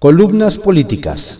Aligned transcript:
Columnas 0.00 0.56
políticas. 0.56 1.38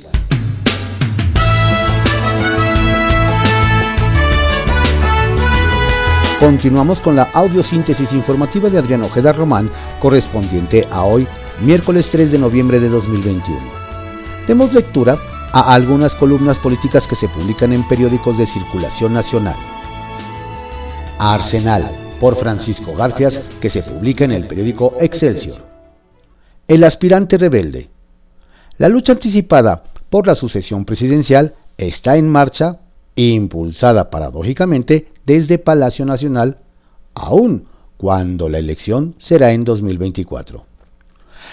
Continuamos 6.39 7.01
con 7.01 7.17
la 7.17 7.23
audiosíntesis 7.33 8.13
informativa 8.13 8.69
de 8.69 8.77
Adrián 8.77 9.03
Ojeda 9.03 9.33
Román, 9.33 9.71
correspondiente 9.99 10.87
a 10.91 11.05
hoy, 11.05 11.27
miércoles 11.63 12.11
3 12.11 12.33
de 12.33 12.39
noviembre 12.39 12.81
de 12.81 12.91
2021. 12.91 13.59
Demos 14.47 14.75
lectura 14.75 15.17
a 15.53 15.73
algunas 15.73 16.15
columnas 16.15 16.59
políticas 16.59 17.07
que 17.07 17.17
se 17.17 17.29
publican 17.29 17.73
en 17.73 17.89
periódicos 17.89 18.37
de 18.37 18.45
circulación 18.45 19.15
nacional. 19.15 19.57
Arsenal, 21.19 21.91
por 22.21 22.37
Francisco 22.37 22.95
Garfias, 22.95 23.41
que 23.59 23.71
se 23.71 23.81
publica 23.81 24.27
en 24.27 24.33
el 24.33 24.47
periódico 24.47 24.99
Excelsior. 25.01 25.63
El 26.69 26.85
aspirante 26.85 27.39
rebelde. 27.39 27.89
La 28.81 28.89
lucha 28.89 29.13
anticipada 29.13 29.83
por 30.09 30.27
la 30.27 30.35
sucesión 30.35 30.87
presidencial 30.87 31.53
está 31.77 32.17
en 32.17 32.27
marcha, 32.31 32.79
impulsada 33.15 34.09
paradójicamente 34.09 35.09
desde 35.27 35.59
Palacio 35.59 36.07
Nacional, 36.07 36.61
aún 37.13 37.67
cuando 37.99 38.49
la 38.49 38.57
elección 38.57 39.17
será 39.19 39.53
en 39.53 39.65
2024. 39.65 40.65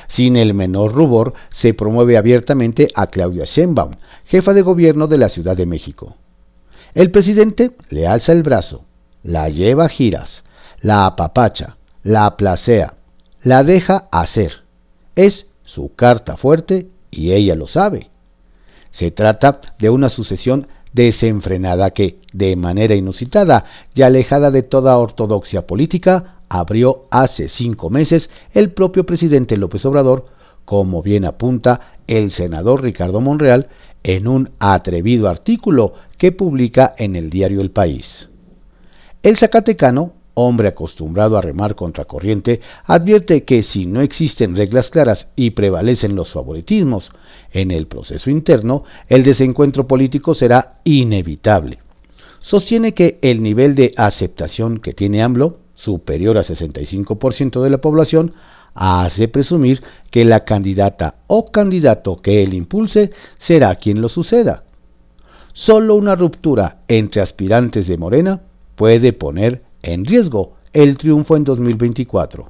Sin 0.08 0.38
el 0.38 0.54
menor 0.54 0.94
rubor, 0.94 1.34
se 1.49 1.73
promueve 1.73 2.16
abiertamente 2.16 2.88
a 2.95 3.08
Claudia 3.08 3.44
Sheinbaum, 3.44 3.96
jefa 4.23 4.54
de 4.54 4.62
gobierno 4.62 5.07
de 5.07 5.18
la 5.18 5.27
Ciudad 5.27 5.57
de 5.57 5.66
México. 5.66 6.16
El 6.94 7.12
presidente 7.12 7.71
le 7.90 8.07
alza 8.07 8.32
el 8.32 8.44
brazo, 8.44 8.85
la 9.23 9.49
lleva 9.49 9.84
a 9.84 9.90
giras, 9.90 10.46
la 10.80 11.05
apapacha, 11.05 11.76
la 12.04 12.38
placea, 12.38 12.94
la 13.44 13.66
deja 13.66 14.07
hacer. 14.13 14.63
Es 15.18 15.48
su 15.66 15.94
carta 15.94 16.38
fuerte 16.38 16.88
y 17.17 17.34
ella 17.34 17.55
lo 17.55 17.66
sabe. 17.66 18.12
Se 18.91 19.12
trata 19.12 19.59
de 19.80 19.89
una 19.89 20.09
sucesión 20.09 20.68
desenfrenada 20.93 21.90
que, 21.91 22.20
de 22.32 22.55
manera 22.55 22.96
inusitada 22.96 23.65
y 23.93 24.04
alejada 24.04 24.51
de 24.51 24.63
toda 24.63 24.98
ortodoxia 24.98 25.65
política, 25.65 26.41
abrió 26.48 27.07
hace 27.10 27.49
cinco 27.49 27.90
meses 27.90 28.29
el 28.54 28.71
propio 28.71 29.05
presidente 29.05 29.57
López 29.57 29.85
Obrador, 29.85 30.27
como 30.63 31.01
bien 31.01 31.26
apunta 31.26 31.98
el 32.07 32.32
senador 32.32 32.84
Ricardo 32.84 33.20
Monreal 33.20 33.68
en 34.04 34.27
un 34.27 34.51
atrevido 34.60 35.27
artículo 35.27 35.93
que 36.18 36.32
publica 36.32 36.93
en 36.98 37.15
el 37.15 37.29
diario 37.29 37.62
El 37.62 37.71
País. 37.71 38.29
El 39.23 39.38
Zacatecano, 39.38 40.13
hombre 40.40 40.68
acostumbrado 40.68 41.35
a 41.35 41.41
remar 41.41 41.74
contra 41.74 42.05
corriente, 42.05 42.62
advierte 42.85 43.43
que 43.43 43.63
si 43.63 43.88
no 43.88 44.02
existen 44.02 44.55
reglas 44.55 44.91
claras 44.91 45.29
y 45.35 45.49
prevalecen 45.52 46.16
los 46.16 46.29
favoritismos, 46.29 47.12
en 47.52 47.71
el 47.71 47.88
proceso 47.88 48.29
interno, 48.29 48.84
el 49.10 49.24
desencuentro 49.24 49.88
político 49.88 50.35
será 50.35 50.79
inevitable. 50.84 51.79
Sostiene 52.40 52.94
que 52.94 53.18
el 53.24 53.41
nivel 53.41 53.74
de 53.74 53.94
aceptación 53.98 54.77
que 54.77 54.94
tiene 54.94 55.24
AMLO, 55.24 55.57
superior 55.74 56.38
a 56.38 56.44
65% 56.44 57.63
de 57.63 57.70
la 57.72 57.79
población, 57.79 58.34
hace 58.76 59.27
presumir 59.27 59.82
que 60.12 60.24
la 60.24 60.46
candidata 60.46 61.16
o 61.26 61.51
candidato 61.51 62.18
que 62.22 62.44
él 62.44 62.54
impulse 62.54 63.10
será 63.40 63.74
quien 63.76 64.01
lo 64.01 64.07
suceda. 64.07 64.66
Solo 65.53 65.96
una 65.96 66.16
ruptura 66.16 66.81
entre 66.88 67.22
aspirantes 67.22 67.88
de 67.88 67.97
Morena 67.97 68.41
puede 68.75 69.13
poner 69.13 69.66
en 69.94 70.06
riesgo 70.06 70.53
el 70.74 70.97
triunfo 70.97 71.35
en 71.35 71.44
2024. 71.44 72.50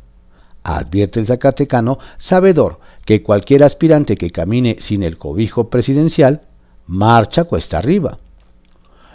Advierte 0.64 1.20
el 1.20 1.28
Zacatecano, 1.28 2.00
sabedor 2.18 2.80
que 3.06 3.24
cualquier 3.24 3.64
aspirante 3.64 4.18
que 4.18 4.32
camine 4.32 4.78
sin 4.80 5.04
el 5.04 5.18
cobijo 5.18 5.70
presidencial 5.70 6.42
marcha 6.88 7.44
cuesta 7.44 7.78
arriba. 7.78 8.20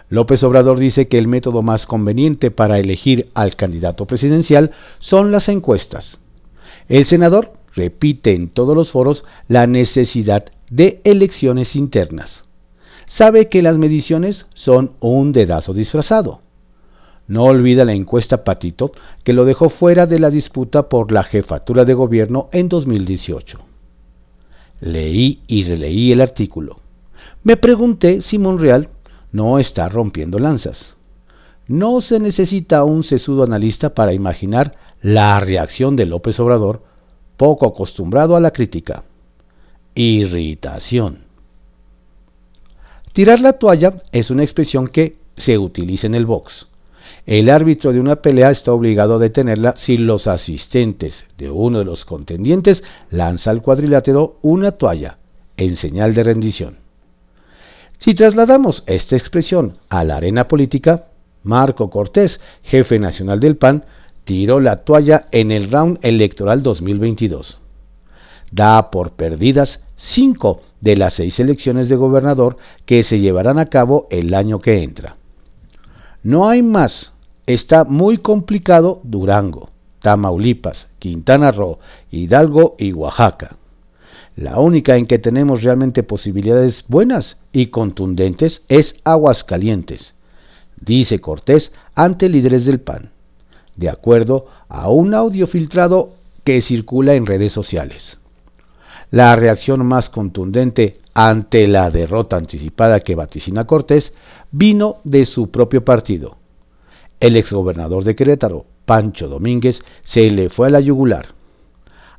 López 0.08 0.42
Obrador 0.44 0.78
dice 0.78 1.08
que 1.08 1.18
el 1.18 1.26
método 1.26 1.62
más 1.62 1.86
conveniente 1.86 2.50
para 2.50 2.78
elegir 2.78 3.30
al 3.32 3.56
candidato 3.56 4.06
presidencial 4.06 4.72
son 4.98 5.32
las 5.32 5.48
encuestas. 5.48 6.18
El 6.88 7.06
senador 7.06 7.54
repite 7.74 8.34
en 8.34 8.50
todos 8.50 8.76
los 8.76 8.90
foros 8.90 9.24
la 9.48 9.66
necesidad 9.66 10.44
de 10.70 11.00
elecciones 11.04 11.76
internas. 11.76 12.44
Sabe 13.06 13.48
que 13.48 13.62
las 13.62 13.78
mediciones 13.78 14.46
son 14.52 14.92
un 15.00 15.32
dedazo 15.32 15.72
disfrazado. 15.72 16.41
No 17.32 17.44
olvida 17.44 17.86
la 17.86 17.94
encuesta 17.94 18.44
Patito, 18.44 18.92
que 19.24 19.32
lo 19.32 19.46
dejó 19.46 19.70
fuera 19.70 20.06
de 20.06 20.18
la 20.18 20.28
disputa 20.28 20.90
por 20.90 21.12
la 21.12 21.22
jefatura 21.22 21.86
de 21.86 21.94
gobierno 21.94 22.50
en 22.52 22.68
2018. 22.68 23.58
Leí 24.82 25.40
y 25.46 25.64
releí 25.64 26.12
el 26.12 26.20
artículo. 26.20 26.80
Me 27.42 27.56
pregunté 27.56 28.20
si 28.20 28.38
Monreal 28.38 28.90
no 29.32 29.58
está 29.58 29.88
rompiendo 29.88 30.38
lanzas. 30.38 30.94
No 31.68 32.02
se 32.02 32.20
necesita 32.20 32.84
un 32.84 33.02
sesudo 33.02 33.44
analista 33.44 33.94
para 33.94 34.12
imaginar 34.12 34.74
la 35.00 35.40
reacción 35.40 35.96
de 35.96 36.04
López 36.04 36.38
Obrador, 36.38 36.82
poco 37.38 37.66
acostumbrado 37.66 38.36
a 38.36 38.40
la 38.40 38.50
crítica. 38.50 39.04
Irritación. 39.94 41.20
Tirar 43.14 43.40
la 43.40 43.54
toalla 43.54 44.02
es 44.12 44.30
una 44.30 44.42
expresión 44.42 44.86
que 44.88 45.16
se 45.38 45.56
utiliza 45.56 46.06
en 46.06 46.14
el 46.14 46.26
box. 46.26 46.68
El 47.26 47.50
árbitro 47.50 47.92
de 47.92 48.00
una 48.00 48.16
pelea 48.16 48.50
está 48.50 48.72
obligado 48.72 49.14
a 49.14 49.18
detenerla 49.18 49.74
si 49.76 49.96
los 49.96 50.26
asistentes 50.26 51.24
de 51.38 51.50
uno 51.50 51.78
de 51.78 51.84
los 51.84 52.04
contendientes 52.04 52.82
lanza 53.10 53.50
al 53.50 53.62
cuadrilátero 53.62 54.38
una 54.42 54.72
toalla 54.72 55.18
en 55.56 55.76
señal 55.76 56.14
de 56.14 56.24
rendición. 56.24 56.78
Si 57.98 58.14
trasladamos 58.14 58.82
esta 58.86 59.16
expresión 59.16 59.78
a 59.88 60.02
la 60.02 60.16
arena 60.16 60.48
política, 60.48 61.06
Marco 61.44 61.90
Cortés, 61.90 62.40
jefe 62.64 62.98
nacional 62.98 63.38
del 63.38 63.56
PAN, 63.56 63.84
tiró 64.24 64.58
la 64.58 64.78
toalla 64.84 65.28
en 65.30 65.52
el 65.52 65.70
round 65.70 65.98
electoral 66.02 66.64
2022. 66.64 67.60
Da 68.50 68.90
por 68.90 69.12
perdidas 69.12 69.80
cinco 69.96 70.62
de 70.80 70.96
las 70.96 71.14
seis 71.14 71.38
elecciones 71.38 71.88
de 71.88 71.94
gobernador 71.94 72.56
que 72.84 73.04
se 73.04 73.20
llevarán 73.20 73.60
a 73.60 73.66
cabo 73.66 74.08
el 74.10 74.34
año 74.34 74.60
que 74.60 74.82
entra. 74.82 75.16
No 76.22 76.48
hay 76.48 76.62
más 76.62 77.12
Está 77.46 77.82
muy 77.82 78.18
complicado 78.18 79.00
Durango, 79.02 79.70
Tamaulipas, 80.00 80.86
Quintana 81.00 81.50
Roo, 81.50 81.80
Hidalgo 82.12 82.76
y 82.78 82.92
Oaxaca. 82.92 83.56
La 84.36 84.60
única 84.60 84.96
en 84.96 85.06
que 85.06 85.18
tenemos 85.18 85.64
realmente 85.64 86.04
posibilidades 86.04 86.84
buenas 86.86 87.36
y 87.52 87.66
contundentes 87.66 88.62
es 88.68 88.94
Aguascalientes, 89.02 90.14
dice 90.80 91.18
Cortés 91.18 91.72
ante 91.96 92.28
líderes 92.28 92.64
del 92.64 92.80
PAN, 92.80 93.10
de 93.74 93.90
acuerdo 93.90 94.46
a 94.68 94.88
un 94.88 95.14
audio 95.14 95.48
filtrado 95.48 96.12
que 96.44 96.62
circula 96.62 97.16
en 97.16 97.26
redes 97.26 97.52
sociales. 97.52 98.18
La 99.10 99.34
reacción 99.34 99.84
más 99.84 100.08
contundente 100.08 101.00
ante 101.12 101.66
la 101.66 101.90
derrota 101.90 102.36
anticipada 102.36 103.00
que 103.00 103.16
vaticina 103.16 103.66
Cortés 103.66 104.12
vino 104.52 104.98
de 105.04 105.24
su 105.24 105.50
propio 105.50 105.84
partido, 105.84 106.36
el 107.20 107.36
exgobernador 107.36 108.04
de 108.04 108.14
Querétaro, 108.14 108.66
Pancho 108.84 109.28
Domínguez, 109.28 109.80
se 110.02 110.30
le 110.30 110.50
fue 110.50 110.66
a 110.66 110.70
la 110.70 110.80
yugular. 110.80 111.34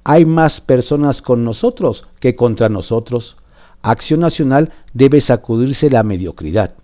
Hay 0.03 0.25
más 0.25 0.59
personas 0.59 1.21
con 1.21 1.44
nosotros 1.44 2.07
que 2.19 2.35
contra 2.35 2.69
nosotros. 2.69 3.38
Acción 3.81 4.21
Nacional 4.21 4.71
debe 4.94 5.21
sacudirse 5.21 5.89
la 5.89 6.03
mediocridad. 6.03 6.75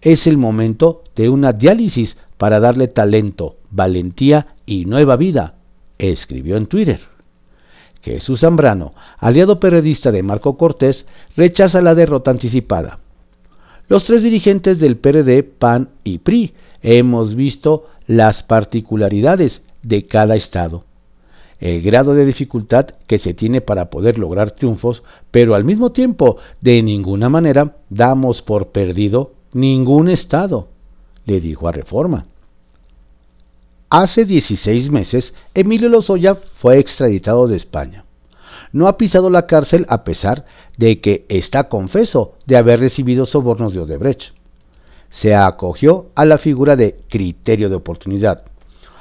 Es 0.00 0.26
el 0.26 0.36
momento 0.36 1.04
de 1.16 1.28
una 1.28 1.52
diálisis 1.52 2.16
para 2.38 2.60
darle 2.60 2.88
talento, 2.88 3.56
valentía 3.70 4.54
y 4.66 4.84
nueva 4.84 5.16
vida, 5.16 5.54
escribió 5.98 6.56
en 6.56 6.66
Twitter. 6.66 7.00
Jesús 8.02 8.40
Zambrano, 8.40 8.94
aliado 9.18 9.60
periodista 9.60 10.10
de 10.10 10.22
Marco 10.22 10.56
Cortés, 10.56 11.06
rechaza 11.36 11.82
la 11.82 11.94
derrota 11.94 12.30
anticipada. 12.30 12.98
Los 13.90 14.04
tres 14.04 14.22
dirigentes 14.22 14.78
del 14.78 14.96
PRD, 14.96 15.42
PAN 15.42 15.88
y 16.04 16.18
PRI 16.18 16.54
hemos 16.80 17.34
visto 17.34 17.88
las 18.06 18.44
particularidades 18.44 19.62
de 19.82 20.06
cada 20.06 20.36
estado, 20.36 20.84
el 21.58 21.82
grado 21.82 22.14
de 22.14 22.24
dificultad 22.24 22.90
que 23.08 23.18
se 23.18 23.34
tiene 23.34 23.60
para 23.60 23.90
poder 23.90 24.16
lograr 24.16 24.52
triunfos, 24.52 25.02
pero 25.32 25.56
al 25.56 25.64
mismo 25.64 25.90
tiempo 25.90 26.36
de 26.60 26.84
ninguna 26.84 27.28
manera 27.28 27.78
damos 27.88 28.42
por 28.42 28.68
perdido 28.68 29.32
ningún 29.54 30.08
estado, 30.08 30.68
le 31.26 31.40
dijo 31.40 31.66
a 31.66 31.72
Reforma. 31.72 32.26
Hace 33.88 34.24
16 34.24 34.88
meses, 34.92 35.34
Emilio 35.52 35.88
Lozoya 35.88 36.36
fue 36.36 36.78
extraditado 36.78 37.48
de 37.48 37.56
España. 37.56 38.04
No 38.72 38.88
ha 38.88 38.96
pisado 38.96 39.30
la 39.30 39.46
cárcel 39.46 39.86
a 39.88 40.04
pesar 40.04 40.44
de 40.78 41.00
que 41.00 41.26
está 41.28 41.68
confeso 41.68 42.34
de 42.46 42.56
haber 42.56 42.80
recibido 42.80 43.26
sobornos 43.26 43.74
de 43.74 43.80
Odebrecht 43.80 44.32
se 45.10 45.34
acogió 45.34 46.06
a 46.14 46.24
la 46.24 46.38
figura 46.38 46.76
de 46.76 47.00
criterio 47.08 47.68
de 47.68 47.74
oportunidad, 47.74 48.44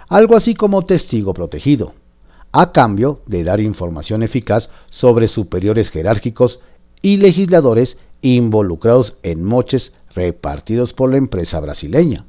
algo 0.07 0.35
así 0.35 0.55
como 0.55 0.85
testigo 0.85 1.33
protegido, 1.33 1.93
a 2.51 2.71
cambio 2.71 3.21
de 3.27 3.43
dar 3.43 3.59
información 3.59 4.23
eficaz 4.23 4.69
sobre 4.89 5.27
superiores 5.27 5.91
jerárquicos 5.91 6.59
y 7.01 7.17
legisladores 7.17 7.97
involucrados 8.21 9.15
en 9.23 9.43
moches 9.43 9.93
repartidos 10.15 10.93
por 10.93 11.11
la 11.11 11.17
empresa 11.17 11.59
brasileña. 11.59 12.25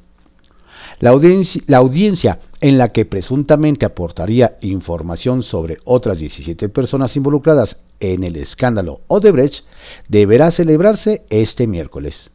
La 0.99 1.09
audiencia, 1.09 1.61
la 1.65 1.77
audiencia, 1.77 2.39
en 2.61 2.77
la 2.77 2.91
que 2.93 3.05
presuntamente 3.05 3.85
aportaría 3.85 4.57
información 4.61 5.41
sobre 5.41 5.79
otras 5.83 6.19
17 6.19 6.69
personas 6.69 7.15
involucradas 7.17 7.77
en 7.99 8.23
el 8.23 8.35
escándalo 8.35 9.01
Odebrecht 9.07 9.65
deberá 10.07 10.51
celebrarse 10.51 11.23
este 11.29 11.67
miércoles. 11.67 12.31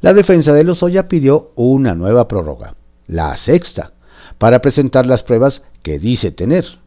La 0.00 0.12
defensa 0.12 0.52
de 0.52 0.64
Lozoya 0.64 1.08
pidió 1.08 1.52
una 1.54 1.94
nueva 1.94 2.26
prórroga, 2.26 2.74
la 3.06 3.36
sexta, 3.36 3.92
para 4.38 4.60
presentar 4.60 5.06
las 5.06 5.22
pruebas 5.22 5.62
que 5.82 5.98
dice 5.98 6.32
tener. 6.32 6.78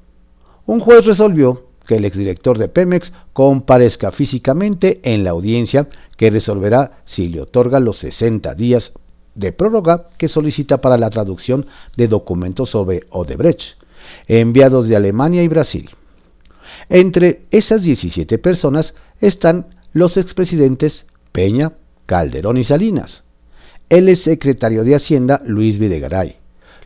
Un 0.66 0.82
juez 0.82 1.06
resolvió 1.06 1.68
que 1.88 1.96
el 1.96 2.06
exdirector 2.06 2.58
de 2.58 2.68
Pemex 2.68 3.14
comparezca 3.32 4.12
físicamente 4.12 5.00
en 5.04 5.24
la 5.24 5.30
audiencia 5.30 5.88
que 6.18 6.30
resolverá 6.30 7.00
si 7.06 7.30
le 7.30 7.42
otorga 7.42 7.80
los 7.80 7.98
60 7.98 8.54
días 8.56 8.92
de 9.38 9.54
prórroga 9.54 10.10
que 10.18 10.28
solicita 10.28 10.82
para 10.82 10.98
la 10.98 11.10
traducción 11.10 11.68
de 11.96 12.08
documentos 12.08 12.72
sobre 12.72 13.04
Odebrecht, 13.12 13.78
enviados 14.28 14.88
de 14.88 14.96
Alemania 14.96 15.44
y 15.44 15.48
Brasil. 15.48 15.90
Entre 16.90 17.44
esas 17.52 17.84
17 17.84 18.38
personas 18.40 18.94
están 19.22 19.68
los 19.94 20.18
expresidentes 20.18 21.06
Peña, 21.32 21.74
Calderón 22.06 22.58
y 22.58 22.64
Salinas, 22.64 23.24
el 23.90 24.16
secretario 24.18 24.84
de 24.84 24.96
Hacienda 24.96 25.42
Luis 25.46 25.78
Videgaray, 25.78 26.38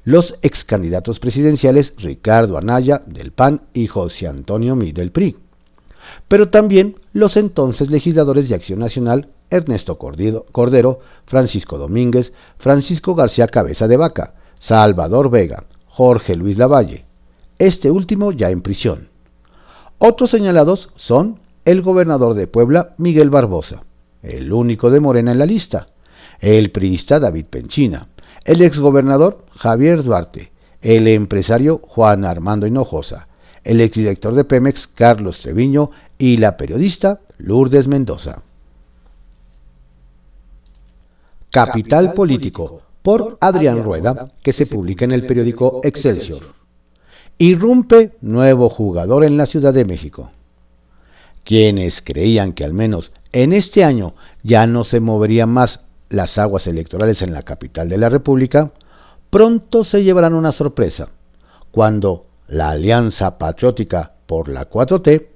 los 0.03 0.35
ex 0.41 0.65
candidatos 0.65 1.19
presidenciales 1.19 1.93
Ricardo 1.97 2.57
Anaya 2.57 3.01
del 3.05 3.31
PAN 3.31 3.61
y 3.73 3.87
José 3.87 4.27
Antonio 4.27 4.75
Mí 4.75 4.91
del 4.91 5.11
PRI, 5.11 5.37
pero 6.27 6.49
también 6.49 6.95
los 7.13 7.37
entonces 7.37 7.89
legisladores 7.89 8.49
de 8.49 8.55
Acción 8.55 8.79
Nacional 8.79 9.29
Ernesto 9.51 9.97
Cordero, 9.97 10.99
Francisco 11.25 11.77
Domínguez, 11.77 12.33
Francisco 12.57 13.13
García 13.13 13.47
Cabeza 13.47 13.87
de 13.87 13.97
Vaca, 13.97 14.33
Salvador 14.57 15.29
Vega, 15.29 15.65
Jorge 15.87 16.35
Luis 16.35 16.57
Lavalle, 16.57 17.05
este 17.59 17.91
último 17.91 18.31
ya 18.31 18.49
en 18.49 18.61
prisión. 18.61 19.09
Otros 19.99 20.31
señalados 20.31 20.89
son 20.95 21.39
el 21.65 21.83
gobernador 21.83 22.33
de 22.33 22.47
Puebla, 22.47 22.95
Miguel 22.97 23.29
Barbosa, 23.29 23.83
el 24.23 24.51
único 24.51 24.89
de 24.89 24.99
Morena 24.99 25.31
en 25.31 25.39
la 25.39 25.45
lista, 25.45 25.89
el 26.39 26.71
priista 26.71 27.19
David 27.19 27.45
Penchina, 27.49 28.07
el 28.45 28.61
exgobernador 28.61 29.45
Javier 29.55 30.01
Duarte, 30.01 30.51
el 30.81 31.07
empresario 31.07 31.81
Juan 31.83 32.25
Armando 32.25 32.65
Hinojosa, 32.65 33.27
el 33.63 33.81
exdirector 33.81 34.33
de 34.33 34.43
Pemex 34.43 34.87
Carlos 34.87 35.41
Treviño 35.41 35.91
y 36.17 36.37
la 36.37 36.57
periodista 36.57 37.19
Lourdes 37.37 37.87
Mendoza. 37.87 38.41
Capital 41.51 42.13
Político, 42.13 42.81
por 43.01 43.37
Adrián 43.41 43.83
Rueda, 43.83 44.31
que 44.41 44.53
se 44.53 44.65
publica 44.65 45.03
en 45.03 45.11
el 45.11 45.25
periódico 45.25 45.81
Excelsior. 45.83 46.53
Irrumpe 47.37 48.15
nuevo 48.21 48.69
jugador 48.69 49.25
en 49.25 49.35
la 49.35 49.45
Ciudad 49.45 49.73
de 49.73 49.83
México. 49.83 50.31
Quienes 51.43 52.01
creían 52.01 52.53
que 52.53 52.63
al 52.63 52.73
menos 52.73 53.11
en 53.33 53.51
este 53.51 53.83
año 53.83 54.13
ya 54.43 54.65
no 54.65 54.85
se 54.85 55.01
moverían 55.01 55.49
más 55.49 55.81
las 56.09 56.37
aguas 56.37 56.67
electorales 56.67 57.21
en 57.21 57.33
la 57.33 57.41
capital 57.41 57.89
de 57.89 57.97
la 57.97 58.07
República, 58.07 58.71
pronto 59.29 59.83
se 59.83 60.03
llevarán 60.03 60.33
una 60.33 60.53
sorpresa, 60.53 61.09
cuando 61.71 62.27
la 62.47 62.69
Alianza 62.69 63.37
Patriótica 63.37 64.13
por 64.25 64.47
la 64.47 64.69
4T 64.69 65.27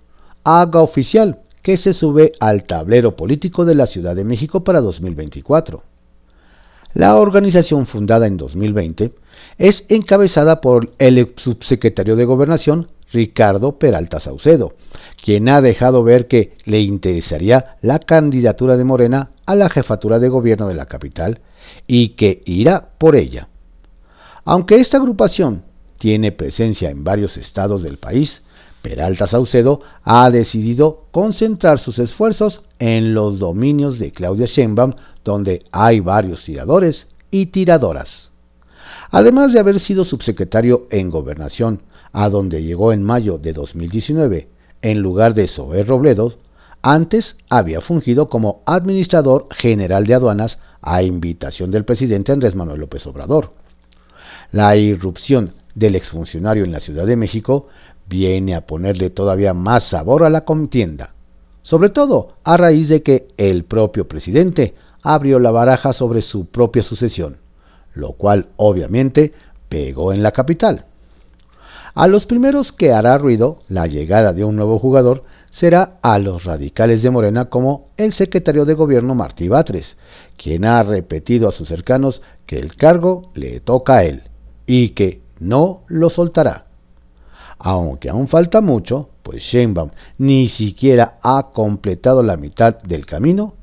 haga 0.45 0.81
oficial 0.81 1.41
que 1.61 1.75
se 1.75 1.93
sube 1.93 2.31
al 2.39 2.63
tablero 2.63 3.17
político 3.17 3.65
de 3.65 3.75
la 3.75 3.85
Ciudad 3.85 4.15
de 4.15 4.23
México 4.23 4.63
para 4.63 4.79
2024. 4.79 5.94
La 6.95 7.17
organización 7.17 7.87
fundada 7.87 8.25
en 8.25 8.37
2020 8.37 9.11
es 9.57 9.83
encabezada 9.89 10.61
por 10.61 10.93
el 10.97 11.33
subsecretario 11.35 12.15
de 12.15 12.23
Gobernación 12.23 12.87
Ricardo 13.11 13.77
Peralta 13.77 14.21
Saucedo, 14.21 14.75
quien 15.21 15.49
ha 15.49 15.59
dejado 15.59 16.05
ver 16.05 16.29
que 16.29 16.53
le 16.63 16.79
interesaría 16.79 17.75
la 17.81 17.99
candidatura 17.99 18.77
de 18.77 18.85
Morena 18.85 19.31
a 19.45 19.55
la 19.55 19.69
jefatura 19.69 20.19
de 20.19 20.29
gobierno 20.29 20.69
de 20.69 20.75
la 20.75 20.85
capital 20.85 21.41
y 21.85 22.09
que 22.09 22.41
irá 22.45 22.91
por 22.97 23.17
ella. 23.17 23.49
Aunque 24.45 24.77
esta 24.77 24.95
agrupación 24.95 25.63
tiene 25.97 26.31
presencia 26.31 26.89
en 26.89 27.03
varios 27.03 27.35
estados 27.35 27.83
del 27.83 27.97
país, 27.97 28.41
Peralta 28.81 29.27
Saucedo 29.27 29.81
ha 30.03 30.29
decidido 30.29 31.07
concentrar 31.11 31.77
sus 31.79 31.99
esfuerzos 31.99 32.61
en 32.79 33.13
los 33.13 33.37
dominios 33.37 33.99
de 33.99 34.11
Claudia 34.11 34.45
Sheinbaum, 34.45 34.93
donde 35.25 35.65
hay 35.71 35.99
varios 35.99 36.43
tiradores 36.43 37.07
y 37.31 37.47
tiradoras. 37.47 38.31
Además 39.11 39.51
de 39.51 39.59
haber 39.59 39.79
sido 39.79 40.05
subsecretario 40.05 40.87
en 40.91 41.09
Gobernación, 41.09 41.81
a 42.13 42.29
donde 42.29 42.63
llegó 42.63 42.93
en 42.93 43.03
mayo 43.03 43.37
de 43.37 43.51
2019, 43.51 44.47
en 44.81 44.99
lugar 44.99 45.33
de 45.33 45.49
Zoé 45.49 45.83
Robledo, 45.83 46.35
antes 46.81 47.35
había 47.49 47.81
fungido 47.81 48.29
como 48.29 48.61
administrador 48.65 49.47
general 49.51 50.05
de 50.05 50.13
aduanas 50.13 50.59
a 50.81 51.01
invitación 51.01 51.71
del 51.71 51.83
presidente 51.83 52.31
Andrés 52.31 52.55
Manuel 52.55 52.79
López 52.81 53.05
Obrador. 53.07 53.53
La 54.51 54.75
irrupción 54.75 55.55
del 55.73 55.95
exfuncionario 55.95 56.63
en 56.63 56.71
la 56.71 56.79
Ciudad 56.79 57.07
de 57.07 57.15
México 57.15 57.67
viene 58.07 58.53
a 58.53 58.67
ponerle 58.67 59.09
todavía 59.09 59.55
más 59.55 59.85
sabor 59.85 60.23
a 60.23 60.29
la 60.29 60.45
contienda, 60.45 61.15
sobre 61.63 61.89
todo 61.89 62.35
a 62.43 62.55
raíz 62.57 62.89
de 62.89 63.01
que 63.01 63.27
el 63.37 63.63
propio 63.63 64.07
presidente 64.07 64.75
abrió 65.05 65.37
la 65.37 65.51
baraja 65.51 65.93
sobre 65.93 66.23
su 66.23 66.47
propia 66.47 66.81
sucesión, 66.81 67.37
lo 67.93 68.13
cual 68.13 68.47
obviamente 68.57 69.33
pegó 69.69 70.11
en 70.11 70.23
la 70.23 70.31
capital. 70.31 70.85
A 71.93 72.07
los 72.07 72.25
primeros 72.25 72.71
que 72.73 72.91
hará 72.91 73.17
ruido 73.19 73.59
la 73.69 73.85
llegada 73.85 74.33
de 74.33 74.43
un 74.43 74.55
nuevo 74.55 74.79
jugador 74.79 75.23
será 75.51 75.99
a 76.01 76.17
los 76.17 76.43
radicales 76.43 77.03
de 77.03 77.11
Morena 77.11 77.45
como 77.45 77.89
el 77.97 78.13
secretario 78.13 78.65
de 78.65 78.73
gobierno 78.73 79.13
Martí 79.13 79.47
Batres, 79.47 79.95
quien 80.37 80.65
ha 80.65 80.81
repetido 80.81 81.47
a 81.47 81.51
sus 81.51 81.67
cercanos 81.67 82.23
que 82.47 82.57
el 82.57 82.75
cargo 82.75 83.31
le 83.35 83.59
toca 83.59 83.97
a 83.97 84.03
él 84.05 84.23
y 84.65 84.89
que 84.89 85.21
no 85.39 85.83
lo 85.87 86.09
soltará. 86.09 86.65
Aunque 87.59 88.09
aún 88.09 88.27
falta 88.27 88.59
mucho, 88.59 89.09
pues 89.21 89.43
Sheinbaum 89.43 89.91
ni 90.17 90.47
siquiera 90.47 91.19
ha 91.21 91.51
completado 91.53 92.23
la 92.23 92.37
mitad 92.37 92.81
del 92.81 93.05
camino, 93.05 93.53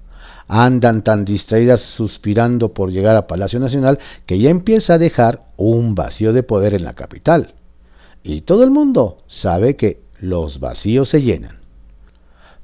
andan 0.49 1.03
tan 1.03 1.25
distraídas 1.25 1.81
suspirando 1.81 2.73
por 2.73 2.91
llegar 2.91 3.17
a 3.17 3.27
Palacio 3.27 3.61
Nacional 3.61 3.99
que 4.27 4.39
ya 4.39 4.51
empieza 4.51 4.95
a 4.95 4.99
dejar 4.99 5.45
un 5.57 5.95
vacío 5.95 6.33
de 6.33 6.43
poder 6.43 6.75
en 6.75 6.85
la 6.85 6.95
capital. 6.95 7.55
Y 8.23 8.43
todo 8.43 8.65
el 8.65 8.71
mundo 8.71 9.19
sabe 9.27 9.77
que 9.77 10.01
los 10.21 10.61
vacíos 10.61 11.09
se 11.09 11.23
llenan. 11.23 11.59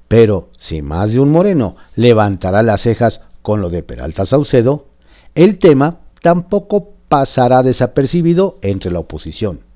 Pero 0.07 0.49
si 0.59 0.83
más 0.83 1.11
de 1.11 1.21
un 1.21 1.31
moreno 1.31 1.77
levantará 1.95 2.63
las 2.63 2.83
cejas 2.83 3.21
con 3.43 3.61
lo 3.61 3.71
de 3.71 3.83
Peralta 3.83 4.25
Saucedo, 4.27 4.87
el 5.35 5.59
tema 5.59 5.99
tampoco 6.23 6.93
pasará 7.09 7.63
desapercibido 7.63 8.59
entre 8.63 8.91
la 8.91 9.01
oposición 9.01 9.69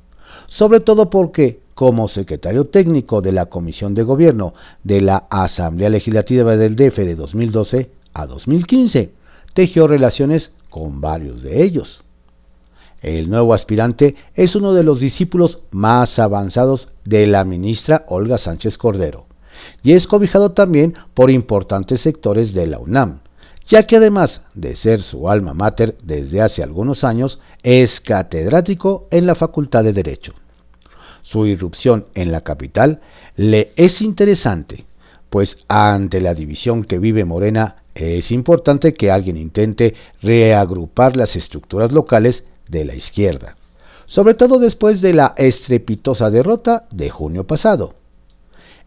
sobre 0.53 0.81
todo 0.81 1.09
porque, 1.09 1.62
como 1.83 2.07
secretario 2.07 2.69
técnico 2.69 3.23
de 3.23 3.33
la 3.33 3.47
Comisión 3.47 3.93
de 3.93 4.05
Gobierno 4.05 4.55
de 4.85 5.01
la 5.01 5.27
Asamblea 5.31 5.91
Legislativa 5.91 6.57
del 6.57 6.77
DF 6.77 6.99
de 6.99 7.17
2012 7.17 7.91
a 8.15 8.27
2015, 8.27 9.11
tejió 9.53 9.89
relaciones 9.89 10.53
con 10.71 11.01
varios 11.01 11.43
de 11.43 11.65
ellos. 11.65 12.05
El 13.01 13.29
nuevo 13.29 13.53
aspirante 13.53 14.15
es 14.37 14.55
uno 14.55 14.75
de 14.75 14.85
los 14.85 15.01
discípulos 15.01 15.59
más 15.73 16.21
avanzados 16.21 16.87
de 17.05 17.27
la 17.27 17.43
ministra 17.43 18.05
Olga 18.07 18.39
Sánchez 18.39 18.79
Cordero 18.79 19.27
y 19.83 19.95
es 19.95 20.07
cobijado 20.07 20.53
también 20.53 20.95
por 21.15 21.33
importantes 21.33 22.01
sectores 22.01 22.55
de 22.55 22.69
la 22.69 22.79
UNAM, 22.79 23.23
ya 23.67 23.89
que 23.89 23.97
además 23.97 24.43
de 24.55 24.77
ser 24.77 25.03
su 25.03 25.29
alma 25.29 25.53
mater 25.53 25.97
desde 26.05 26.43
hace 26.43 26.63
algunos 26.63 27.03
años, 27.03 27.41
es 27.65 28.01
catedrático 28.01 29.09
en 29.11 29.27
la 29.27 29.35
Facultad 29.35 29.83
de 29.83 29.93
Derecho. 29.93 30.35
Su 31.23 31.47
irrupción 31.47 32.07
en 32.15 32.33
la 32.33 32.43
capital 32.43 33.01
le 33.37 33.73
es 33.77 34.03
interesante, 34.03 34.85
pues 35.31 35.57
ante 35.69 36.21
la 36.21 36.35
división 36.35 36.85
que 36.85 36.99
vive 36.99 37.25
Morena 37.25 37.77
es 37.95 38.31
importante 38.31 38.95
que 38.95 39.11
alguien 39.11 39.37
intente 39.37 39.95
reagrupar 40.21 41.17
las 41.17 41.37
estructuras 41.37 41.93
locales 41.93 42.45
de 42.69 42.85
la 42.85 42.95
izquierda, 42.95 43.57
sobre 44.07 44.35
todo 44.35 44.59
después 44.59 45.01
de 45.01 45.15
la 45.15 45.35
estrepitosa 45.37 46.31
derrota 46.31 46.87
de 46.91 47.11
junio 47.11 47.47
pasado. 47.47 47.95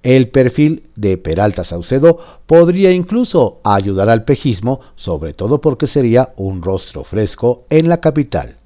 El 0.04 0.30
perfil 0.30 0.84
de 0.96 1.18
Peralta 1.18 1.63
Saucedo 1.63 2.20
podría 2.46 2.92
incluso 2.92 3.60
ayudar 3.63 4.10
al 4.10 4.24
pejismo, 4.24 4.82
sobre 4.96 5.34
todo 5.34 5.62
porque 5.62 5.88
sería 5.88 6.34
un 6.36 6.62
rostro 6.62 7.04
fresco 7.04 7.63
en 7.72 7.89
la 7.89 8.01
capital. 8.01 8.58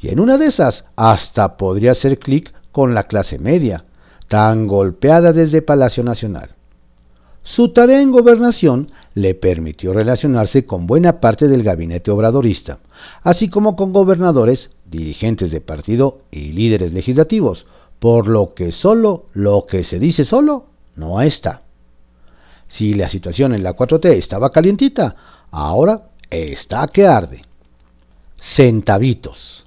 Y 0.00 0.08
en 0.08 0.18
una 0.18 0.36
de 0.36 0.46
esas 0.46 0.84
hasta 0.96 1.56
podría 1.56 1.92
hacer 1.92 2.18
clic 2.18 2.52
con 2.72 2.94
la 2.94 3.04
clase 3.04 3.38
media, 3.38 3.84
tan 4.28 4.66
golpeada 4.66 5.32
desde 5.32 5.62
Palacio 5.62 6.04
Nacional. 6.04 6.50
su 7.42 7.72
tarea 7.72 8.00
en 8.00 8.12
gobernación 8.12 8.90
le 9.14 9.34
permitió 9.34 9.92
relacionarse 9.92 10.66
con 10.66 10.86
buena 10.86 11.20
parte 11.20 11.48
del 11.48 11.62
gabinete 11.62 12.10
obradorista, 12.10 12.78
así 13.22 13.48
como 13.48 13.76
con 13.76 13.92
gobernadores, 13.92 14.70
dirigentes 14.90 15.50
de 15.50 15.60
partido 15.60 16.20
y 16.30 16.52
líderes 16.52 16.92
legislativos, 16.92 17.66
por 17.98 18.28
lo 18.28 18.54
que 18.54 18.72
solo 18.72 19.26
lo 19.32 19.66
que 19.66 19.84
se 19.84 19.98
dice 19.98 20.24
solo 20.24 20.66
no 20.96 21.20
está. 21.22 21.62
Si 22.68 22.94
la 22.94 23.08
situación 23.08 23.52
en 23.52 23.62
la 23.62 23.74
4T 23.74 24.12
estaba 24.12 24.52
calientita, 24.52 25.16
ahora 25.50 26.10
está 26.30 26.86
que 26.88 27.06
arde. 27.06 27.42
Centavitos. 28.40 29.66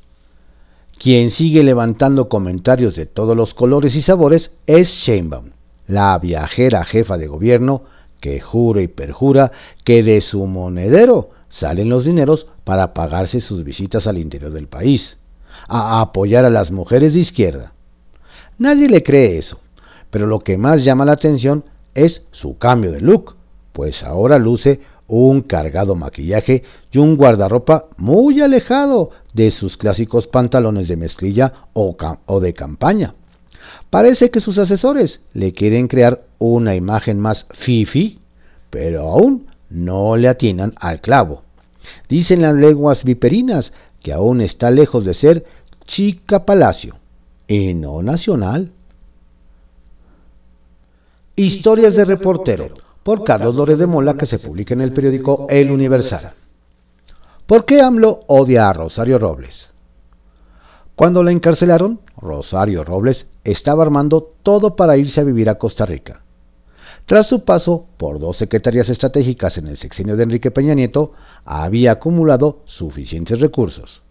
Quien 1.04 1.32
sigue 1.32 1.64
levantando 1.64 2.30
comentarios 2.30 2.96
de 2.96 3.06
todos 3.06 3.36
los 3.36 3.54
colores 3.54 3.94
y 3.98 4.02
sabores 4.02 4.52
es 4.68 4.88
Sheinbaum, 4.88 5.50
la 5.86 6.18
viajera 6.18 6.86
jefa 6.86 7.18
de 7.18 7.28
gobierno 7.28 7.84
que 8.22 8.40
jura 8.40 8.82
y 8.82 8.88
perjura 8.88 9.52
que 9.84 10.02
de 10.02 10.22
su 10.22 10.46
monedero 10.46 11.32
salen 11.50 11.90
los 11.90 12.06
dineros 12.06 12.48
para 12.64 12.94
pagarse 12.94 13.42
sus 13.42 13.66
visitas 13.66 14.08
al 14.08 14.18
interior 14.18 14.54
del 14.54 14.68
país, 14.68 15.18
a 15.68 16.00
apoyar 16.00 16.46
a 16.46 16.50
las 16.50 16.72
mujeres 16.72 17.16
de 17.16 17.20
izquierda. 17.20 17.74
Nadie 18.58 18.88
le 18.88 19.04
cree 19.04 19.38
eso, 19.38 19.60
pero 20.10 20.26
lo 20.26 20.40
que 20.40 20.58
más 20.58 20.86
llama 20.86 21.04
la 21.04 21.12
atención 21.12 21.66
es 21.96 22.22
su 22.32 22.58
cambio 22.58 22.94
de 22.94 23.02
look, 23.02 23.36
pues 23.74 24.04
ahora 24.04 24.38
luce 24.40 24.80
un 25.08 25.42
cargado 25.42 25.96
maquillaje 25.96 26.64
y 26.92 26.98
un 26.98 27.18
guardarropa 27.18 27.86
muy 27.98 28.42
alejado 28.42 29.12
de 29.34 29.52
sus 29.52 29.78
clásicos 29.78 30.28
pantalones 30.28 30.88
de 30.88 30.98
mezclilla 30.98 31.54
o, 31.74 31.96
de 32.40 32.54
campaña. 32.54 33.16
Parece 33.90 34.30
que 34.30 34.40
sus 34.40 34.58
asesores 34.58 35.22
le 35.34 35.54
quieren 35.54 35.88
crear 35.88 36.24
una 36.40 36.76
imagen 36.76 37.20
más 37.20 37.46
fifi, 37.52 38.20
pero 38.70 39.10
aún 39.10 39.48
no 39.70 40.18
le 40.18 40.28
atinan 40.28 40.74
al 40.80 41.02
clavo. 41.02 41.44
Dicen 42.08 42.42
las 42.42 42.56
lenguas 42.56 43.04
viperinas 43.04 43.74
que 44.02 44.14
aún 44.14 44.42
está 44.42 44.72
lejos 44.72 45.06
de 45.06 45.14
ser 45.14 45.46
chica 45.86 46.46
palacio 46.46 46.96
y 47.48 47.74
no 47.74 48.02
nacional. 48.02 48.72
Historias 51.36 51.96
de 51.96 52.06
reportero 52.06 52.93
por 53.04 53.24
Carlos 53.24 53.56
Lore 53.56 53.76
de 53.76 53.86
Mola 53.86 54.16
que 54.16 54.26
se 54.26 54.40
publica 54.40 54.74
en 54.74 54.82
el 54.82 54.94
periódico 54.94 55.48
El 55.50 55.72
Universal. 55.72 56.34
¿Por 57.46 57.66
qué 57.66 57.82
AMLO 57.82 58.22
odia 58.28 58.70
a 58.70 58.74
Rosario 58.74 59.20
Robles? 59.20 59.70
Cuando 60.96 61.24
la 61.24 61.32
encarcelaron, 61.32 62.00
Rosario 62.18 62.84
Robles 62.84 63.28
estaba 63.44 63.84
armando 63.84 64.32
todo 64.44 64.76
para 64.76 64.96
irse 64.96 65.20
a 65.20 65.26
vivir 65.26 65.50
a 65.50 65.56
Costa 65.56 65.86
Rica. 65.86 66.22
Tras 67.06 67.28
su 67.28 67.44
paso 67.44 67.86
por 67.98 68.20
dos 68.20 68.38
secretarías 68.38 68.88
estratégicas 68.88 69.58
en 69.58 69.68
el 69.68 69.76
sexenio 69.76 70.16
de 70.16 70.24
Enrique 70.24 70.52
Peña 70.52 70.74
Nieto, 70.74 71.12
había 71.44 71.92
acumulado 71.92 72.62
suficientes 72.64 73.42
recursos. 73.42 74.04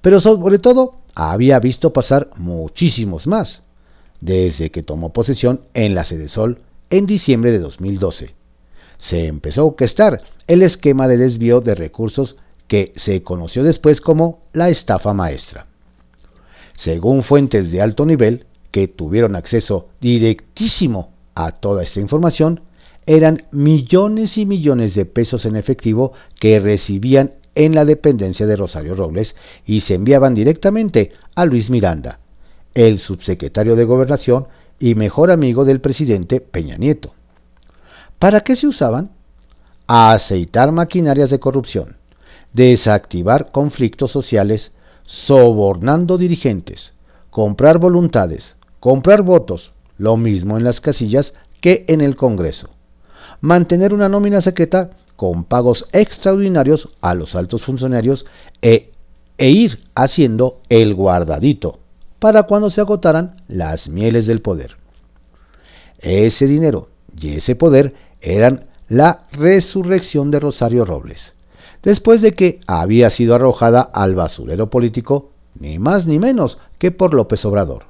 Pero 0.00 0.18
sobre 0.18 0.58
todo, 0.58 0.96
había 1.14 1.60
visto 1.60 1.92
pasar 1.92 2.30
muchísimos 2.36 3.28
más, 3.28 3.62
desde 4.20 4.70
que 4.70 4.82
tomó 4.82 5.12
posesión 5.12 5.60
en 5.74 5.94
la 5.94 6.02
Sede 6.02 6.28
Sol 6.28 6.63
en 6.90 7.06
diciembre 7.06 7.52
de 7.52 7.58
2012. 7.58 8.34
Se 8.98 9.26
empezó 9.26 9.62
a 9.62 9.64
orquestar 9.64 10.22
el 10.46 10.62
esquema 10.62 11.08
de 11.08 11.16
desvío 11.16 11.60
de 11.60 11.74
recursos 11.74 12.36
que 12.68 12.92
se 12.96 13.22
conoció 13.22 13.62
después 13.62 14.00
como 14.00 14.42
la 14.52 14.68
estafa 14.68 15.12
maestra. 15.14 15.66
Según 16.76 17.22
fuentes 17.22 17.70
de 17.70 17.80
alto 17.80 18.06
nivel 18.06 18.46
que 18.70 18.88
tuvieron 18.88 19.36
acceso 19.36 19.88
directísimo 20.00 21.12
a 21.34 21.52
toda 21.52 21.82
esta 21.82 22.00
información, 22.00 22.60
eran 23.06 23.44
millones 23.52 24.38
y 24.38 24.46
millones 24.46 24.94
de 24.94 25.04
pesos 25.04 25.44
en 25.44 25.56
efectivo 25.56 26.12
que 26.40 26.58
recibían 26.58 27.34
en 27.54 27.74
la 27.74 27.84
dependencia 27.84 28.46
de 28.46 28.56
Rosario 28.56 28.94
Robles 28.94 29.36
y 29.66 29.80
se 29.80 29.94
enviaban 29.94 30.34
directamente 30.34 31.12
a 31.34 31.44
Luis 31.44 31.70
Miranda, 31.70 32.18
el 32.74 32.98
subsecretario 32.98 33.76
de 33.76 33.84
Gobernación 33.84 34.48
y 34.78 34.94
mejor 34.94 35.30
amigo 35.30 35.64
del 35.64 35.80
presidente 35.80 36.40
Peña 36.40 36.76
Nieto. 36.76 37.14
¿Para 38.18 38.40
qué 38.40 38.56
se 38.56 38.66
usaban? 38.66 39.10
A 39.86 40.12
aceitar 40.12 40.72
maquinarias 40.72 41.30
de 41.30 41.38
corrupción, 41.38 41.96
desactivar 42.52 43.52
conflictos 43.52 44.10
sociales, 44.10 44.72
sobornando 45.04 46.16
dirigentes, 46.16 46.94
comprar 47.30 47.78
voluntades, 47.78 48.56
comprar 48.80 49.22
votos, 49.22 49.72
lo 49.98 50.16
mismo 50.16 50.56
en 50.56 50.64
las 50.64 50.80
casillas 50.80 51.34
que 51.60 51.84
en 51.88 52.00
el 52.00 52.16
Congreso, 52.16 52.70
mantener 53.40 53.92
una 53.92 54.08
nómina 54.08 54.40
secreta 54.40 54.90
con 55.16 55.44
pagos 55.44 55.86
extraordinarios 55.92 56.88
a 57.00 57.14
los 57.14 57.34
altos 57.34 57.62
funcionarios 57.62 58.26
e, 58.62 58.90
e 59.38 59.50
ir 59.50 59.80
haciendo 59.94 60.60
el 60.68 60.94
guardadito 60.94 61.78
para 62.24 62.44
cuando 62.44 62.70
se 62.70 62.80
agotaran 62.80 63.36
las 63.48 63.90
mieles 63.90 64.26
del 64.26 64.40
poder. 64.40 64.78
Ese 65.98 66.46
dinero 66.46 66.88
y 67.14 67.34
ese 67.34 67.54
poder 67.54 67.92
eran 68.22 68.64
la 68.88 69.26
resurrección 69.32 70.30
de 70.30 70.40
Rosario 70.40 70.86
Robles, 70.86 71.34
después 71.82 72.22
de 72.22 72.32
que 72.32 72.60
había 72.66 73.10
sido 73.10 73.34
arrojada 73.34 73.82
al 73.82 74.14
basurero 74.14 74.70
político 74.70 75.32
ni 75.60 75.78
más 75.78 76.06
ni 76.06 76.18
menos 76.18 76.56
que 76.78 76.90
por 76.90 77.12
López 77.12 77.44
Obrador. 77.44 77.84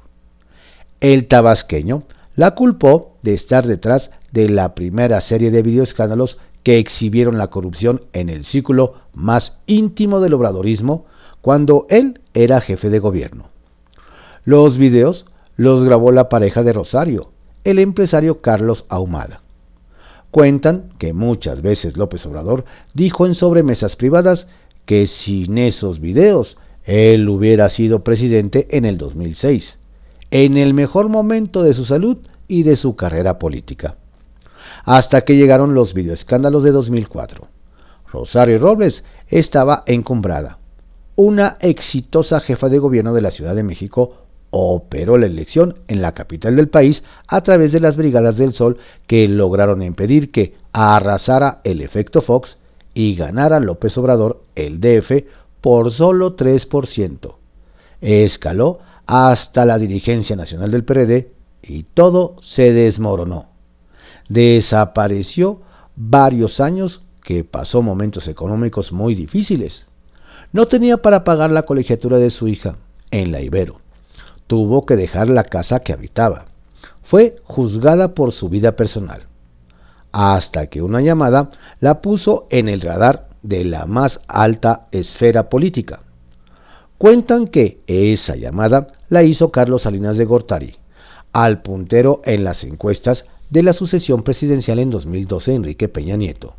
El 0.98 1.28
tabasqueño 1.28 2.02
la 2.34 2.56
culpó 2.56 3.12
de 3.22 3.34
estar 3.34 3.68
detrás 3.68 4.10
de 4.32 4.48
la 4.48 4.74
primera 4.74 5.20
serie 5.20 5.52
de 5.52 5.62
videoescándalos 5.62 6.38
que 6.64 6.78
exhibieron 6.78 7.38
la 7.38 7.50
corrupción 7.50 8.02
en 8.12 8.28
el 8.30 8.42
círculo 8.42 8.94
más 9.12 9.52
íntimo 9.68 10.18
del 10.18 10.34
obradorismo 10.34 11.06
cuando 11.40 11.86
él 11.88 12.20
era 12.32 12.60
jefe 12.60 12.90
de 12.90 12.98
gobierno. 12.98 13.53
Los 14.44 14.76
videos 14.76 15.24
los 15.56 15.84
grabó 15.84 16.12
la 16.12 16.28
pareja 16.28 16.62
de 16.62 16.74
Rosario, 16.74 17.30
el 17.64 17.78
empresario 17.78 18.42
Carlos 18.42 18.84
Ahumada. 18.90 19.40
Cuentan 20.30 20.90
que 20.98 21.14
muchas 21.14 21.62
veces 21.62 21.96
López 21.96 22.26
Obrador 22.26 22.66
dijo 22.92 23.24
en 23.24 23.34
sobremesas 23.34 23.96
privadas 23.96 24.46
que 24.84 25.06
sin 25.06 25.56
esos 25.56 25.98
videos 25.98 26.58
él 26.84 27.26
hubiera 27.30 27.70
sido 27.70 28.04
presidente 28.04 28.68
en 28.76 28.84
el 28.84 28.98
2006, 28.98 29.78
en 30.30 30.58
el 30.58 30.74
mejor 30.74 31.08
momento 31.08 31.62
de 31.62 31.72
su 31.72 31.86
salud 31.86 32.18
y 32.46 32.64
de 32.64 32.76
su 32.76 32.96
carrera 32.96 33.38
política. 33.38 33.96
Hasta 34.84 35.22
que 35.22 35.36
llegaron 35.36 35.72
los 35.72 35.94
videoescándalos 35.94 36.62
de 36.64 36.72
2004. 36.72 37.48
Rosario 38.12 38.58
Robles 38.58 39.04
estaba 39.28 39.84
encumbrada. 39.86 40.58
Una 41.16 41.56
exitosa 41.60 42.40
jefa 42.40 42.68
de 42.68 42.78
gobierno 42.78 43.14
de 43.14 43.22
la 43.22 43.30
Ciudad 43.30 43.54
de 43.54 43.62
México 43.62 44.23
operó 44.56 45.18
la 45.18 45.26
elección 45.26 45.80
en 45.88 46.00
la 46.00 46.14
capital 46.14 46.54
del 46.54 46.68
país 46.68 47.02
a 47.26 47.40
través 47.42 47.72
de 47.72 47.80
las 47.80 47.96
Brigadas 47.96 48.36
del 48.36 48.54
Sol 48.54 48.78
que 49.08 49.26
lograron 49.26 49.82
impedir 49.82 50.30
que 50.30 50.54
arrasara 50.72 51.60
el 51.64 51.80
efecto 51.80 52.22
Fox 52.22 52.56
y 52.94 53.16
ganara 53.16 53.58
López 53.58 53.98
Obrador 53.98 54.44
el 54.54 54.78
DF 54.80 55.24
por 55.60 55.90
solo 55.90 56.36
3%. 56.36 57.34
Escaló 58.00 58.78
hasta 59.06 59.66
la 59.66 59.76
dirigencia 59.78 60.36
nacional 60.36 60.70
del 60.70 60.84
PRD 60.84 61.32
y 61.60 61.82
todo 61.82 62.36
se 62.40 62.72
desmoronó. 62.72 63.46
Desapareció 64.28 65.62
varios 65.96 66.60
años 66.60 67.02
que 67.24 67.42
pasó 67.42 67.82
momentos 67.82 68.28
económicos 68.28 68.92
muy 68.92 69.16
difíciles. 69.16 69.86
No 70.52 70.66
tenía 70.66 70.98
para 70.98 71.24
pagar 71.24 71.50
la 71.50 71.62
colegiatura 71.62 72.18
de 72.18 72.30
su 72.30 72.46
hija 72.46 72.76
en 73.10 73.32
la 73.32 73.40
Ibero 73.40 73.83
tuvo 74.46 74.86
que 74.86 74.96
dejar 74.96 75.30
la 75.30 75.44
casa 75.44 75.80
que 75.80 75.92
habitaba. 75.92 76.46
Fue 77.02 77.36
juzgada 77.44 78.14
por 78.14 78.32
su 78.32 78.48
vida 78.48 78.76
personal, 78.76 79.24
hasta 80.12 80.66
que 80.68 80.82
una 80.82 81.00
llamada 81.00 81.50
la 81.80 82.00
puso 82.00 82.46
en 82.50 82.68
el 82.68 82.80
radar 82.80 83.28
de 83.42 83.64
la 83.64 83.86
más 83.86 84.20
alta 84.26 84.86
esfera 84.90 85.48
política. 85.48 86.00
Cuentan 86.98 87.48
que 87.48 87.80
esa 87.86 88.36
llamada 88.36 88.88
la 89.08 89.22
hizo 89.22 89.50
Carlos 89.50 89.82
Salinas 89.82 90.16
de 90.16 90.24
Gortari, 90.24 90.76
al 91.32 91.60
puntero 91.60 92.22
en 92.24 92.44
las 92.44 92.64
encuestas 92.64 93.24
de 93.50 93.62
la 93.62 93.72
sucesión 93.72 94.22
presidencial 94.22 94.78
en 94.78 94.90
2012 94.90 95.54
Enrique 95.54 95.88
Peña 95.88 96.16
Nieto. 96.16 96.54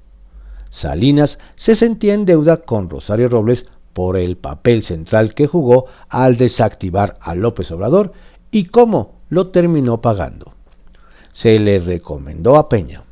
Salinas 0.70 1.39
se 1.56 1.75
sentía 1.75 2.13
en 2.13 2.25
deuda 2.25 2.58
con 2.58 2.89
Rosario 2.89 3.30
Robles 3.30 3.65
por 3.95 4.17
el 4.17 4.35
papel 4.35 4.83
central 4.83 5.33
que 5.33 5.47
jugó 5.47 5.85
al 6.09 6.35
desactivar 6.35 7.15
a 7.21 7.33
López 7.33 7.71
Obrador 7.71 8.11
y 8.51 8.65
cómo 8.65 9.13
lo 9.29 9.47
terminó 9.51 10.01
pagando. 10.01 10.51
Se 11.31 11.57
le 11.59 11.79
recomendó 11.79 12.57
a 12.57 12.67
Peña. 12.67 13.03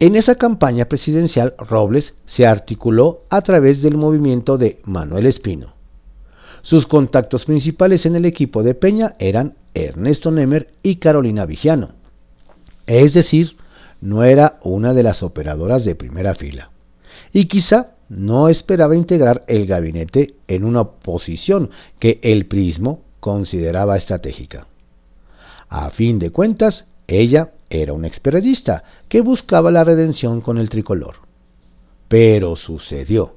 En 0.00 0.16
esa 0.16 0.36
campaña 0.36 0.86
presidencial, 0.86 1.54
Robles 1.58 2.14
se 2.24 2.46
articuló 2.46 3.24
a 3.28 3.42
través 3.42 3.82
del 3.82 3.98
movimiento 3.98 4.56
de 4.56 4.80
Manuel 4.84 5.26
Espino. 5.26 5.74
Sus 6.62 6.86
contactos 6.86 7.44
principales 7.44 8.06
en 8.06 8.16
el 8.16 8.24
equipo 8.24 8.62
de 8.62 8.74
Peña 8.74 9.16
eran 9.18 9.52
Ernesto 9.74 10.30
Nemer 10.30 10.70
y 10.82 10.96
Carolina 10.96 11.44
Vigiano. 11.44 11.90
Es 12.86 13.12
decir, 13.12 13.58
no 14.00 14.24
era 14.24 14.58
una 14.62 14.94
de 14.94 15.02
las 15.02 15.22
operadoras 15.22 15.84
de 15.84 15.94
primera 15.94 16.34
fila. 16.34 16.70
Y 17.34 17.46
quizá 17.46 17.93
no 18.14 18.48
esperaba 18.48 18.94
integrar 18.94 19.44
el 19.48 19.66
gabinete 19.66 20.36
en 20.46 20.64
una 20.64 20.84
posición 20.84 21.70
que 21.98 22.20
el 22.22 22.46
prismo 22.46 23.00
consideraba 23.18 23.96
estratégica. 23.96 24.66
A 25.68 25.90
fin 25.90 26.20
de 26.20 26.30
cuentas, 26.30 26.86
ella 27.08 27.52
era 27.70 27.92
un 27.92 28.04
experiodista 28.04 28.84
que 29.08 29.20
buscaba 29.20 29.72
la 29.72 29.82
redención 29.82 30.40
con 30.40 30.58
el 30.58 30.68
tricolor. 30.68 31.16
Pero 32.06 32.54
sucedió. 32.54 33.34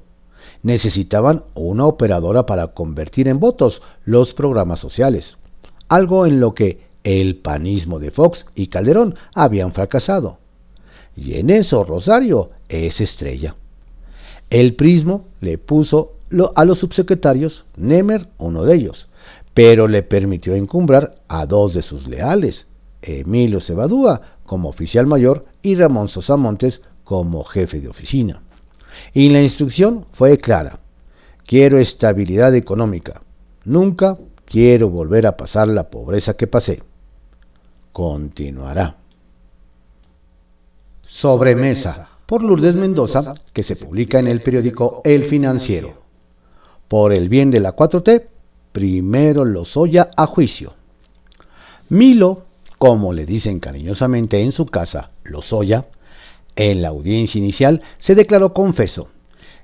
Necesitaban 0.62 1.42
una 1.54 1.86
operadora 1.86 2.46
para 2.46 2.68
convertir 2.68 3.26
en 3.26 3.40
votos 3.40 3.82
los 4.04 4.32
programas 4.32 4.78
sociales, 4.78 5.36
algo 5.88 6.24
en 6.24 6.38
lo 6.38 6.54
que 6.54 6.86
el 7.02 7.36
panismo 7.36 7.98
de 7.98 8.12
Fox 8.12 8.46
y 8.54 8.68
Calderón 8.68 9.16
habían 9.34 9.72
fracasado. 9.72 10.38
Y 11.16 11.34
en 11.34 11.50
eso 11.50 11.82
Rosario 11.82 12.50
es 12.68 13.00
estrella. 13.00 13.56
El 14.50 14.74
prismo 14.74 15.26
le 15.40 15.58
puso 15.58 16.14
a 16.54 16.64
los 16.64 16.78
subsecretarios, 16.78 17.64
Nemer 17.76 18.28
uno 18.38 18.64
de 18.64 18.76
ellos, 18.76 19.08
pero 19.52 19.88
le 19.88 20.02
permitió 20.02 20.54
encumbrar 20.54 21.16
a 21.28 21.44
dos 21.44 21.74
de 21.74 21.82
sus 21.82 22.06
leales, 22.06 22.66
Emilio 23.02 23.60
Cebadúa 23.60 24.22
como 24.44 24.70
oficial 24.70 25.06
mayor 25.06 25.44
y 25.62 25.74
Ramón 25.74 26.08
Sosa 26.08 26.36
Montes 26.36 26.80
como 27.04 27.44
jefe 27.44 27.80
de 27.80 27.88
oficina. 27.88 28.40
Y 29.12 29.28
la 29.28 29.42
instrucción 29.42 30.06
fue 30.12 30.38
clara. 30.38 30.80
Quiero 31.46 31.78
estabilidad 31.78 32.54
económica. 32.54 33.20
Nunca 33.64 34.16
quiero 34.46 34.88
volver 34.88 35.26
a 35.26 35.36
pasar 35.36 35.68
la 35.68 35.90
pobreza 35.90 36.34
que 36.34 36.46
pasé. 36.46 36.82
Continuará. 37.92 38.96
Sobremesa 41.06 42.17
por 42.28 42.42
Lourdes 42.42 42.76
Mendoza, 42.76 43.36
que 43.54 43.62
se 43.62 43.74
publica 43.74 44.18
en 44.18 44.26
el 44.26 44.42
periódico 44.42 45.00
El 45.02 45.24
Financiero. 45.24 45.94
Por 46.86 47.14
el 47.14 47.30
bien 47.30 47.50
de 47.50 47.58
la 47.58 47.74
4T, 47.74 48.26
primero 48.70 49.46
Lozoya 49.46 50.10
a 50.14 50.26
juicio. 50.26 50.74
Milo 51.88 52.42
como 52.76 53.14
le 53.14 53.24
dicen 53.24 53.60
cariñosamente 53.60 54.42
en 54.42 54.52
su 54.52 54.66
casa, 54.66 55.10
Lozoya, 55.24 55.86
en 56.54 56.82
la 56.82 56.88
audiencia 56.88 57.38
inicial 57.38 57.80
se 57.96 58.14
declaró 58.14 58.52
confeso 58.52 59.08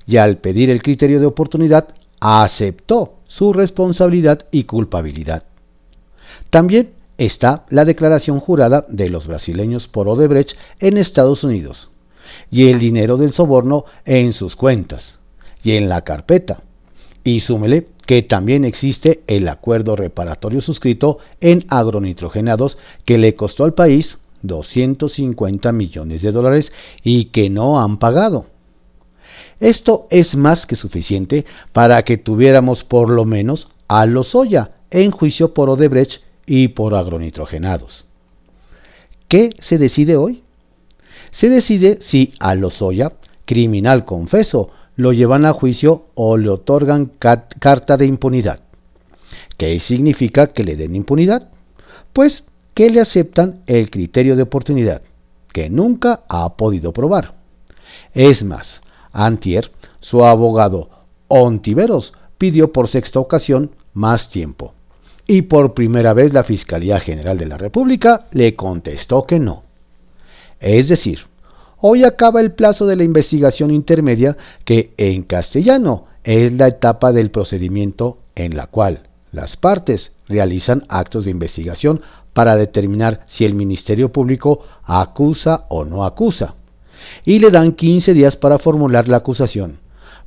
y 0.07 0.17
al 0.17 0.39
pedir 0.39 0.71
el 0.71 0.81
criterio 0.81 1.21
de 1.21 1.27
oportunidad 1.27 1.89
aceptó 2.19 3.17
su 3.27 3.53
responsabilidad 3.53 4.47
y 4.51 4.65
culpabilidad. 4.65 5.43
También 6.49 6.93
está 7.19 7.67
la 7.69 7.85
declaración 7.85 8.41
jurada 8.41 8.87
de 8.89 9.11
los 9.11 9.27
brasileños 9.27 9.87
por 9.87 10.09
Odebrecht 10.09 10.57
en 10.81 10.97
Estados 10.97 11.45
Unidos 11.45 11.91
y 12.51 12.71
el 12.71 12.79
dinero 12.79 13.17
del 13.17 13.33
soborno 13.33 13.85
en 14.05 14.33
sus 14.33 14.57
cuentas 14.57 15.19
y 15.63 15.73
en 15.73 15.89
la 15.89 16.03
carpeta. 16.03 16.63
Y 17.25 17.41
súmele 17.41 17.89
que 18.07 18.23
también 18.23 18.65
existe 18.65 19.23
el 19.27 19.49
acuerdo 19.49 19.97
reparatorio 19.97 20.61
suscrito 20.61 21.19
en 21.41 21.65
agronitrogenados 21.69 22.77
que 23.05 23.19
le 23.19 23.35
costó 23.35 23.65
al 23.65 23.75
país 23.75 24.19
250 24.43 25.73
millones 25.73 26.23
de 26.23 26.33
dólares 26.33 26.73
y 27.03 27.27
que 27.27 27.49
no 27.49 27.81
han 27.81 27.99
pagado. 27.99 28.47
Esto 29.59 30.07
es 30.11 30.37
más 30.37 30.67
que 30.67 30.77
suficiente 30.77 31.47
para 31.73 32.03
que 32.03 32.19
tuviéramos 32.19 32.85
por 32.85 33.09
lo 33.09 33.25
menos 33.25 33.69
a 33.89 34.05
Lozoya 34.07 34.73
en 34.91 35.11
juicio 35.11 35.55
por 35.55 35.71
Odebrecht 35.71 36.23
y 36.47 36.69
por 36.69 36.95
agronitrogenados. 36.95 38.05
¿Qué 39.29 39.51
se 39.59 39.79
decide 39.79 40.17
hoy? 40.17 40.44
Se 41.35 41.49
decide 41.49 41.99
si 42.01 42.33
a 42.39 42.55
Lozoya, 42.55 43.15
criminal 43.45 44.05
confeso, 44.05 44.71
lo 44.95 45.13
llevan 45.13 45.45
a 45.47 45.53
juicio 45.53 46.05
o 46.15 46.37
le 46.37 46.49
otorgan 46.49 47.11
carta 47.17 47.97
de 47.97 48.07
impunidad. 48.07 48.61
¿Qué 49.57 49.81
significa 49.81 50.47
que 50.47 50.63
le 50.63 50.77
den 50.77 50.95
impunidad? 50.95 51.51
Pues 52.13 52.45
que 52.73 52.89
le 52.89 53.01
aceptan 53.01 53.65
el 53.67 53.91
criterio 53.91 54.37
de 54.37 54.45
oportunidad, 54.45 55.03
que 55.53 55.69
nunca 55.69 56.23
ha 56.29 56.55
podido 56.55 56.93
probar. 56.93 57.35
Es 58.13 58.45
más, 58.45 58.81
Antier, 59.13 59.73
su 59.99 60.25
abogado 60.25 60.89
Ontiveros, 61.27 62.13
pidió 62.39 62.73
por 62.73 62.87
sexta 62.87 63.19
ocasión 63.19 63.73
más 63.93 64.29
tiempo. 64.29 64.73
Y 65.27 65.43
por 65.43 65.75
primera 65.75 66.15
vez 66.15 66.33
la 66.33 66.45
Fiscalía 66.45 67.01
General 67.01 67.37
de 67.37 67.47
la 67.47 67.59
República 67.59 68.27
le 68.31 68.55
contestó 68.55 69.27
que 69.27 69.41
no. 69.41 69.65
Es 70.65 70.89
decir, 70.89 71.27
Hoy 71.87 72.03
acaba 72.05 72.41
el 72.41 72.53
plazo 72.53 72.87
de 72.87 72.97
la 72.97 73.05
investigación 73.05 73.71
intermedia 73.71 74.39
que 74.65 74.95
en 74.97 75.23
castellano 75.23 76.07
es 76.23 76.51
la 76.51 76.69
etapa 76.69 77.13
del 77.13 77.31
procedimiento 77.31 78.17
en 78.37 78.57
la 78.57 78.69
cual 78.69 79.03
las 79.33 79.59
partes 79.59 80.13
realizan 80.27 80.85
actos 80.89 81.27
de 81.27 81.33
investigación 81.33 82.01
para 82.33 82.57
determinar 82.57 83.27
si 83.27 83.45
el 83.45 83.55
Ministerio 83.55 84.13
Público 84.13 84.61
acusa 84.83 85.67
o 85.69 85.85
no 85.85 86.07
acusa. 86.07 86.55
Y 87.27 87.39
le 87.39 87.51
dan 87.51 87.73
15 87.73 88.15
días 88.15 88.37
para 88.37 88.59
formular 88.59 89.07
la 89.07 89.19
acusación, 89.19 89.81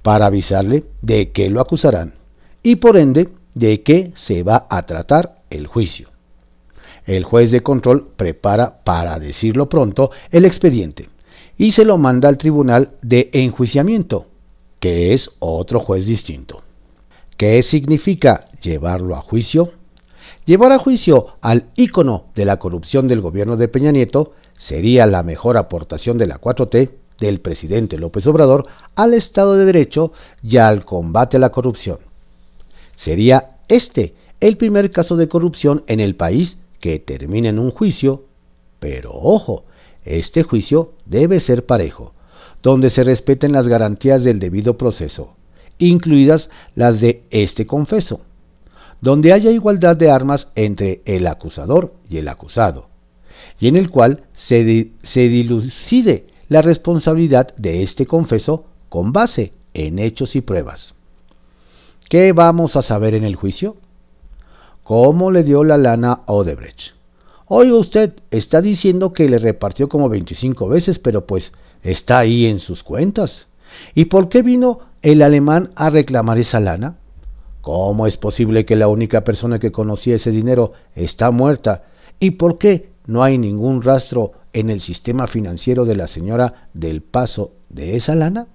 para 0.03 0.27
avisarle 0.27 0.83
de 1.01 1.31
qué 1.31 1.49
lo 1.49 1.59
acusarán 1.59 2.13
y 2.61 2.75
por 2.75 2.97
ende 2.97 3.29
de 3.55 3.81
qué 3.81 4.11
se 4.13 4.43
va 4.43 4.67
a 4.69 4.85
tratar 4.85 5.41
el 5.49 5.65
juicio. 5.65 6.09
El 7.07 7.23
juez 7.23 7.51
de 7.51 7.63
control 7.63 8.09
prepara, 8.15 8.83
para 8.83 9.17
decirlo 9.17 9.69
pronto, 9.69 10.11
el 10.31 10.45
expediente 10.45 11.09
y 11.57 11.71
se 11.71 11.85
lo 11.85 11.97
manda 11.97 12.29
al 12.29 12.37
tribunal 12.37 12.91
de 13.01 13.29
enjuiciamiento, 13.33 14.27
que 14.79 15.13
es 15.13 15.31
otro 15.39 15.79
juez 15.79 16.05
distinto. 16.05 16.61
¿Qué 17.35 17.61
significa 17.63 18.45
llevarlo 18.61 19.15
a 19.15 19.21
juicio? 19.21 19.71
Llevar 20.45 20.71
a 20.71 20.79
juicio 20.79 21.35
al 21.41 21.65
ícono 21.75 22.25
de 22.35 22.45
la 22.45 22.57
corrupción 22.57 23.07
del 23.07 23.21
gobierno 23.21 23.57
de 23.57 23.67
Peña 23.67 23.91
Nieto 23.91 24.33
sería 24.57 25.05
la 25.07 25.23
mejor 25.23 25.57
aportación 25.57 26.17
de 26.17 26.27
la 26.27 26.39
4T 26.39 26.91
del 27.19 27.39
presidente 27.39 27.97
López 27.97 28.27
Obrador 28.27 28.67
al 28.95 29.13
Estado 29.13 29.55
de 29.55 29.65
Derecho 29.65 30.11
y 30.43 30.57
al 30.57 30.85
combate 30.85 31.37
a 31.37 31.39
la 31.39 31.51
corrupción. 31.51 31.99
Sería 32.95 33.57
este 33.67 34.13
el 34.39 34.57
primer 34.57 34.91
caso 34.91 35.15
de 35.15 35.27
corrupción 35.27 35.83
en 35.87 35.99
el 35.99 36.15
país 36.15 36.57
que 36.79 36.99
termina 36.99 37.49
en 37.49 37.59
un 37.59 37.71
juicio, 37.71 38.25
pero 38.79 39.13
ojo, 39.13 39.65
este 40.05 40.43
juicio 40.43 40.93
debe 41.05 41.39
ser 41.39 41.65
parejo, 41.65 42.13
donde 42.63 42.89
se 42.89 43.03
respeten 43.03 43.51
las 43.51 43.67
garantías 43.67 44.23
del 44.23 44.39
debido 44.39 44.77
proceso, 44.77 45.35
incluidas 45.79 46.49
las 46.75 47.01
de 47.01 47.23
este 47.29 47.65
confeso, 47.65 48.21
donde 49.01 49.33
haya 49.33 49.51
igualdad 49.51 49.95
de 49.95 50.09
armas 50.09 50.49
entre 50.55 51.01
el 51.05 51.27
acusador 51.27 51.93
y 52.09 52.17
el 52.17 52.27
acusado, 52.27 52.89
y 53.59 53.67
en 53.67 53.75
el 53.75 53.89
cual 53.89 54.23
se, 54.33 54.91
se 55.03 55.27
dilucide 55.27 56.27
la 56.49 56.61
responsabilidad 56.61 57.55
de 57.57 57.83
este 57.83 58.05
confeso 58.05 58.65
con 58.89 59.11
base 59.11 59.53
en 59.73 59.99
hechos 59.99 60.35
y 60.35 60.41
pruebas. 60.41 60.93
¿Qué 62.09 62.31
vamos 62.31 62.75
a 62.75 62.81
saber 62.81 63.13
en 63.15 63.25
el 63.25 63.35
juicio? 63.35 63.75
¿Cómo 64.87 65.31
le 65.31 65.43
dio 65.43 65.65
la 65.65 65.77
lana 65.77 66.21
a 66.25 66.31
Odebrecht? 66.31 66.93
Oiga 67.47 67.75
usted, 67.75 68.13
está 68.31 68.61
diciendo 68.61 69.11
que 69.11 69.27
le 69.27 69.37
repartió 69.37 69.89
como 69.89 70.07
25 70.07 70.69
veces, 70.69 70.97
pero 70.97 71.27
pues 71.27 71.51
está 71.83 72.19
ahí 72.19 72.45
en 72.45 72.59
sus 72.59 72.83
cuentas. 72.83 73.47
¿Y 73.95 74.05
por 74.05 74.29
qué 74.29 74.43
vino 74.43 74.79
el 75.01 75.23
alemán 75.23 75.71
a 75.75 75.89
reclamar 75.89 76.37
esa 76.37 76.61
lana? 76.61 76.95
¿Cómo 77.59 78.07
es 78.07 78.15
posible 78.15 78.65
que 78.65 78.77
la 78.77 78.87
única 78.87 79.25
persona 79.25 79.59
que 79.59 79.73
conocía 79.73 80.15
ese 80.15 80.31
dinero 80.31 80.71
está 80.95 81.31
muerta? 81.31 81.83
¿Y 82.21 82.31
por 82.31 82.57
qué 82.57 82.91
no 83.07 83.23
hay 83.23 83.37
ningún 83.37 83.81
rastro 83.81 84.31
en 84.53 84.69
el 84.69 84.79
sistema 84.79 85.27
financiero 85.27 85.83
de 85.83 85.97
la 85.97 86.07
señora 86.07 86.69
del 86.73 87.01
paso 87.01 87.51
de 87.67 87.97
esa 87.97 88.15
lana? 88.15 88.47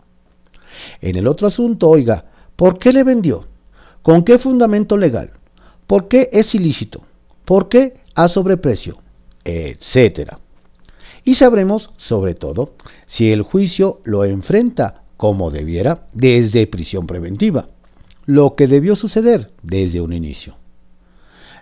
En 1.03 1.17
el 1.17 1.29
otro 1.29 1.47
asunto, 1.47 1.91
oiga, 1.91 2.25
¿por 2.57 2.79
qué 2.79 2.95
le 2.95 3.05
vendió? 3.05 3.45
¿Con 4.01 4.25
qué 4.25 4.39
fundamento 4.39 4.97
legal? 4.97 5.33
¿Por 5.93 6.09
qué 6.09 6.31
es 6.33 6.55
ilícito? 6.55 7.03
¿Por 7.45 7.69
qué 7.69 8.01
a 8.15 8.29
sobreprecio, 8.29 8.97
etc. 9.45 10.37
Y 11.23 11.35
sabremos, 11.35 11.91
sobre 11.99 12.35
todo, 12.35 12.73
si 13.07 13.31
el 13.31 13.43
juicio 13.43 14.01
lo 14.05 14.25
enfrenta 14.25 15.03
como 15.19 15.51
debiera 15.51 16.07
desde 16.15 16.67
prisión 16.67 17.07
preventiva, 17.07 17.69
lo 18.25 18.55
que 18.55 18.69
debió 18.69 18.97
suceder 18.97 19.51
desde 19.63 20.01
un 20.01 20.15
inicio. 20.15 20.55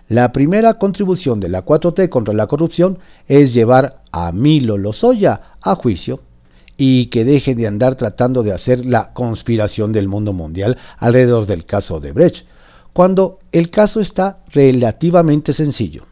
La 0.07 0.31
primera 0.31 0.75
contribución 0.75 1.41
de 1.41 1.49
la 1.49 1.65
4T 1.65 2.07
contra 2.07 2.33
la 2.33 2.47
corrupción 2.47 2.99
es 3.27 3.53
llevar 3.53 4.01
a 4.13 4.31
Milo 4.31 4.77
Lozoya 4.77 5.57
a 5.61 5.75
juicio 5.75 6.21
y 6.77 7.07
que 7.07 7.25
deje 7.25 7.53
de 7.53 7.67
andar 7.67 7.95
tratando 7.95 8.43
de 8.43 8.53
hacer 8.53 8.85
la 8.85 9.11
conspiración 9.11 9.91
del 9.91 10.07
mundo 10.07 10.31
mundial 10.31 10.77
alrededor 10.99 11.47
del 11.47 11.65
caso 11.65 11.99
de 11.99 12.13
Brecht, 12.13 12.45
cuando 12.93 13.39
el 13.51 13.69
caso 13.69 13.99
está 13.99 14.39
relativamente 14.49 15.53
sencillo. 15.53 16.05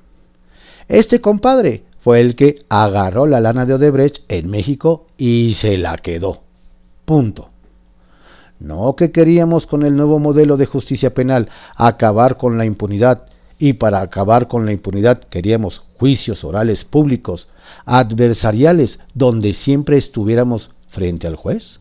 Este 0.88 1.22
compadre 1.22 1.84
fue 2.02 2.22
el 2.22 2.36
que 2.36 2.60
agarró 2.70 3.26
la 3.26 3.42
lana 3.42 3.66
de 3.66 3.74
Odebrecht 3.74 4.24
en 4.28 4.50
México 4.50 5.08
y 5.18 5.54
se 5.56 5.78
la 5.78 5.98
quedó. 5.98 6.42
Punto. 7.06 7.50
No 8.60 8.96
que 8.96 9.12
queríamos 9.12 9.68
con 9.68 9.84
el 9.84 9.96
nuevo 9.96 10.20
modelo 10.20 10.58
de 10.58 10.66
justicia 10.66 11.14
penal 11.14 11.50
acabar 11.76 12.38
con 12.38 12.58
la 12.58 12.66
impunidad 12.66 13.24
y 13.58 13.74
para 13.74 14.02
acabar 14.02 14.48
con 14.48 14.66
la 14.66 14.72
impunidad 14.72 15.20
queríamos 15.20 15.84
juicios 15.98 16.44
orales 16.44 16.86
públicos, 16.86 17.50
adversariales, 17.86 19.00
donde 19.14 19.54
siempre 19.54 19.98
estuviéramos 19.98 20.72
frente 20.90 21.28
al 21.28 21.36
juez. 21.36 21.80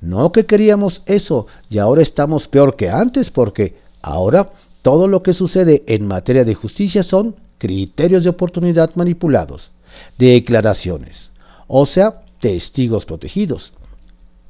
No 0.00 0.32
que 0.32 0.46
queríamos 0.46 1.02
eso 1.06 1.46
y 1.68 1.78
ahora 1.78 2.02
estamos 2.02 2.48
peor 2.48 2.76
que 2.76 2.90
antes 2.90 3.30
porque 3.30 3.76
ahora 4.02 4.52
todo 4.82 5.08
lo 5.08 5.22
que 5.22 5.34
sucede 5.34 5.82
en 5.86 6.06
materia 6.06 6.44
de 6.44 6.54
justicia 6.54 7.02
son 7.02 7.36
criterios 7.58 8.24
de 8.24 8.30
oportunidad 8.30 8.94
manipulados, 8.94 9.72
declaraciones, 10.16 11.30
o 11.66 11.86
sea, 11.86 12.22
testigos 12.40 13.04
protegidos. 13.04 13.72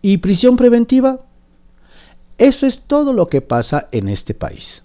¿Y 0.03 0.19
prisión 0.19 0.57
preventiva? 0.57 1.21
Eso 2.37 2.67
es 2.67 2.81
todo 2.87 3.13
lo 3.13 3.27
que 3.27 3.41
pasa 3.41 3.89
en 3.91 4.09
este 4.09 4.33
país. 4.35 4.85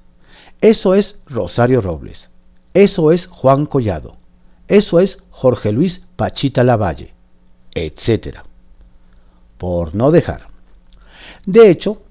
Eso 0.62 0.96
es 0.96 1.18
Rosario 1.28 1.82
Robles. 1.82 2.30
Eso 2.74 3.12
es 3.12 3.28
Juan 3.28 3.66
Collado. 3.68 4.16
Eso 4.68 5.00
es 5.00 5.20
Jorge 5.30 5.72
Luis 5.72 6.02
Pachita 6.16 6.64
Lavalle, 6.64 7.14
etc. 7.76 8.38
Por 9.58 9.94
no 9.94 10.10
dejar. 10.10 10.48
De 11.46 11.70
hecho, 11.70 12.02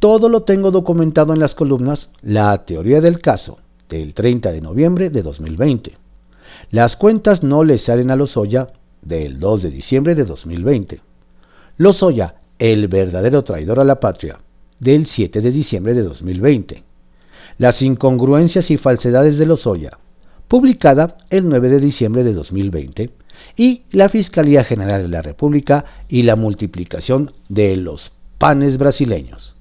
todo 0.00 0.30
lo 0.30 0.44
tengo 0.44 0.70
documentado 0.70 1.34
en 1.34 1.40
las 1.40 1.54
columnas 1.54 2.08
La 2.22 2.64
teoría 2.64 3.02
del 3.02 3.20
caso, 3.20 3.58
del 3.88 4.14
30 4.14 4.50
de 4.50 4.62
noviembre 4.62 5.10
de 5.10 5.22
2020. 5.22 5.92
Las 6.70 6.96
cuentas 6.96 7.42
no 7.42 7.64
le 7.64 7.76
salen 7.76 8.10
a 8.10 8.16
Lozoya 8.16 8.68
del 9.02 9.38
2 9.38 9.62
de 9.62 9.70
diciembre 9.70 10.14
de 10.14 10.24
2020. 10.24 11.00
Lozoya, 11.76 12.36
el 12.58 12.88
verdadero 12.88 13.44
traidor 13.44 13.78
a 13.78 13.84
la 13.84 14.00
patria, 14.00 14.40
del 14.78 15.04
7 15.04 15.42
de 15.42 15.50
diciembre 15.50 15.92
de 15.92 16.02
2020. 16.02 16.82
Las 17.58 17.82
incongruencias 17.82 18.70
y 18.70 18.78
falsedades 18.78 19.36
de 19.36 19.44
Lozoya, 19.44 19.98
publicada 20.48 21.18
el 21.28 21.46
9 21.46 21.68
de 21.68 21.78
diciembre 21.78 22.24
de 22.24 22.32
2020, 22.32 23.10
y 23.54 23.82
la 23.90 24.08
Fiscalía 24.08 24.64
General 24.64 25.02
de 25.02 25.08
la 25.08 25.20
República 25.20 25.84
y 26.08 26.22
la 26.22 26.36
multiplicación 26.36 27.32
de 27.50 27.76
los 27.76 28.12
panes 28.38 28.78
brasileños, 28.78 29.56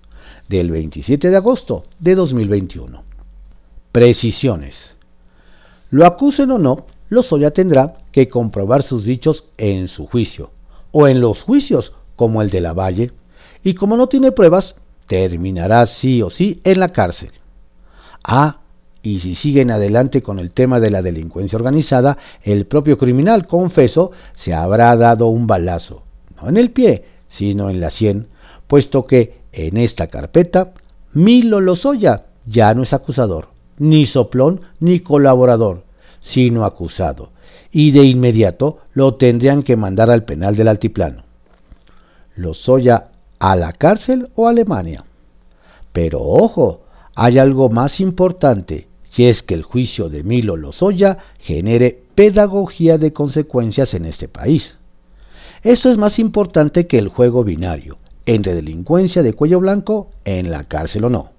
del 0.50 0.72
27 0.72 1.30
de 1.30 1.38
agosto 1.38 1.86
de 2.00 2.16
2021. 2.16 3.04
Precisiones. 3.92 4.96
Lo 5.92 6.06
acusen 6.06 6.52
o 6.52 6.58
no, 6.58 6.88
Lozoya 7.10 7.52
tendrá 7.52 7.98
que 8.12 8.28
comprobar 8.28 8.84
sus 8.84 9.04
dichos 9.06 9.46
en 9.58 9.88
su 9.88 10.08
juicio, 10.08 10.52
o 10.92 11.08
en 11.08 11.22
los 11.22 11.44
juicios 11.44 11.94
como 12.16 12.42
el 12.42 12.50
de 12.50 12.62
la 12.62 12.74
Valle, 12.74 13.12
y 13.64 13.76
como 13.76 13.96
no 13.96 14.08
tiene 14.08 14.32
pruebas, 14.32 14.76
terminará 15.08 15.86
sí 15.86 16.22
o 16.22 16.30
sí 16.30 16.62
en 16.64 16.80
la 16.80 16.90
cárcel. 16.90 17.32
Ah, 18.24 18.60
y 19.02 19.20
si 19.20 19.36
siguen 19.36 19.72
adelante 19.72 20.22
con 20.22 20.40
el 20.40 20.52
tema 20.52 20.80
de 20.80 20.90
la 20.90 21.02
delincuencia 21.02 21.58
organizada, 21.58 22.18
el 22.44 22.66
propio 22.66 22.98
criminal, 22.98 23.48
confeso, 23.48 24.12
se 24.36 24.54
habrá 24.54 24.96
dado 24.96 25.28
un 25.28 25.48
balazo, 25.48 26.04
no 26.42 26.50
en 26.50 26.58
el 26.58 26.72
pie, 26.72 27.06
sino 27.30 27.70
en 27.70 27.80
la 27.80 27.92
sien, 27.92 28.28
puesto 28.68 29.06
que 29.06 29.39
en 29.52 29.78
esta 29.78 30.08
carpeta 30.08 30.74
Milo 31.14 31.60
Lozoya 31.60 32.26
ya 32.46 32.74
no 32.74 32.84
es 32.84 32.94
acusador 32.94 33.50
ni 33.80 34.06
soplón 34.06 34.62
ni 34.80 35.00
colaborador, 35.00 35.84
sino 36.22 36.66
acusado, 36.66 37.32
y 37.72 37.92
de 37.92 38.04
inmediato 38.04 38.80
lo 38.94 39.16
tendrían 39.16 39.64
que 39.64 39.78
mandar 39.78 40.12
al 40.12 40.26
penal 40.26 40.56
del 40.56 40.68
altiplano. 40.68 41.24
Lozoya 42.36 43.06
a 43.40 43.56
la 43.56 43.74
cárcel 43.74 44.30
o 44.36 44.48
a 44.48 44.52
Alemania. 44.52 45.06
Pero 45.94 46.22
ojo, 46.22 46.82
hay 47.16 47.40
algo 47.40 47.70
más 47.70 48.00
importante, 48.00 48.88
y 49.16 49.26
es 49.26 49.42
que 49.42 49.56
el 49.56 49.64
juicio 49.64 50.10
de 50.10 50.24
Milo 50.24 50.56
Lozoya 50.56 51.18
genere 51.40 52.04
pedagogía 52.16 52.98
de 52.98 53.12
consecuencias 53.12 53.94
en 53.94 54.06
este 54.06 54.28
país. 54.28 54.78
Eso 55.64 55.90
es 55.90 55.98
más 55.98 56.20
importante 56.20 56.86
que 56.86 57.00
el 57.00 57.08
juego 57.08 57.44
binario, 57.44 57.98
entre 58.36 58.54
delincuencia 58.54 59.24
de 59.24 59.34
cuello 59.34 59.60
blanco 59.60 60.12
en 60.24 60.52
la 60.52 60.66
cárcel 60.66 61.06
o 61.06 61.10
no. 61.10 61.32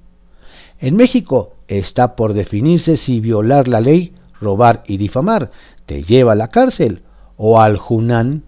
En 0.80 0.96
México 0.96 1.52
está 1.68 2.16
por 2.16 2.32
definirse 2.32 2.96
si 2.96 3.20
violar 3.20 3.68
la 3.68 3.80
ley, 3.80 4.14
robar 4.40 4.82
y 4.86 4.96
difamar 4.96 5.50
te 5.86 6.02
lleva 6.02 6.32
a 6.32 6.36
la 6.36 6.48
cárcel 6.48 7.02
o 7.36 7.60
al 7.60 7.76
Junán. 7.76 8.44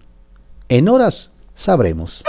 En 0.69 0.89
horas 0.89 1.31
sabremos. 1.55 2.23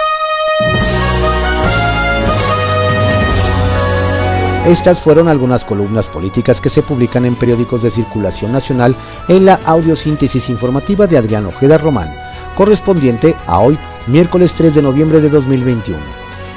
Estas 4.65 4.99
fueron 4.99 5.28
algunas 5.28 5.63
columnas 5.65 6.08
políticas 6.08 6.62
que 6.62 6.69
se 6.69 6.82
publican 6.82 7.26
en 7.26 7.36
periódicos 7.36 7.84
de 7.84 7.91
circulación 7.91 8.54
nacional 8.54 8.95
en 9.28 9.45
la 9.45 9.60
audiosíntesis 9.65 10.49
informativa 10.49 11.06
de 11.06 11.17
Adrián 11.17 11.45
Ojeda 11.45 11.78
Román, 11.78 12.13
correspondiente 12.56 13.36
a 13.45 13.60
hoy, 13.60 13.78
miércoles 14.08 14.54
3 14.54 14.76
de 14.76 14.82
noviembre 14.82 15.22
de 15.22 15.30
2021. 15.30 16.00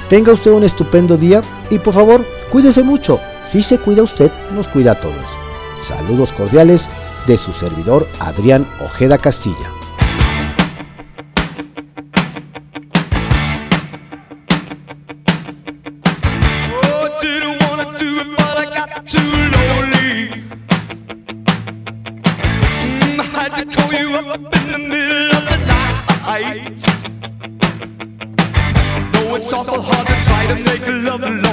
Tenga 0.08 0.32
usted 0.32 0.50
un 0.50 0.64
estupendo 0.64 1.16
día 1.16 1.40
y 1.70 1.78
por 1.78 1.94
favor, 1.94 2.24
cuídese 2.50 2.82
mucho. 2.82 3.20
Si 3.50 3.62
se 3.62 3.78
cuida 3.78 4.02
usted, 4.02 4.30
nos 4.54 4.68
cuida 4.68 4.92
a 4.92 5.00
todos. 5.00 5.14
Saludos 5.88 6.32
cordiales 6.32 6.86
de 7.26 7.36
su 7.36 7.52
servidor 7.52 8.06
Adrián 8.20 8.66
Ojeda 8.80 9.18
Castilla. 9.18 9.76
Awful 29.56 29.80
hard 29.80 30.06
to 30.06 30.14
try 30.22 30.46
to 30.46 30.54
make 30.54 30.86
love 30.86 31.45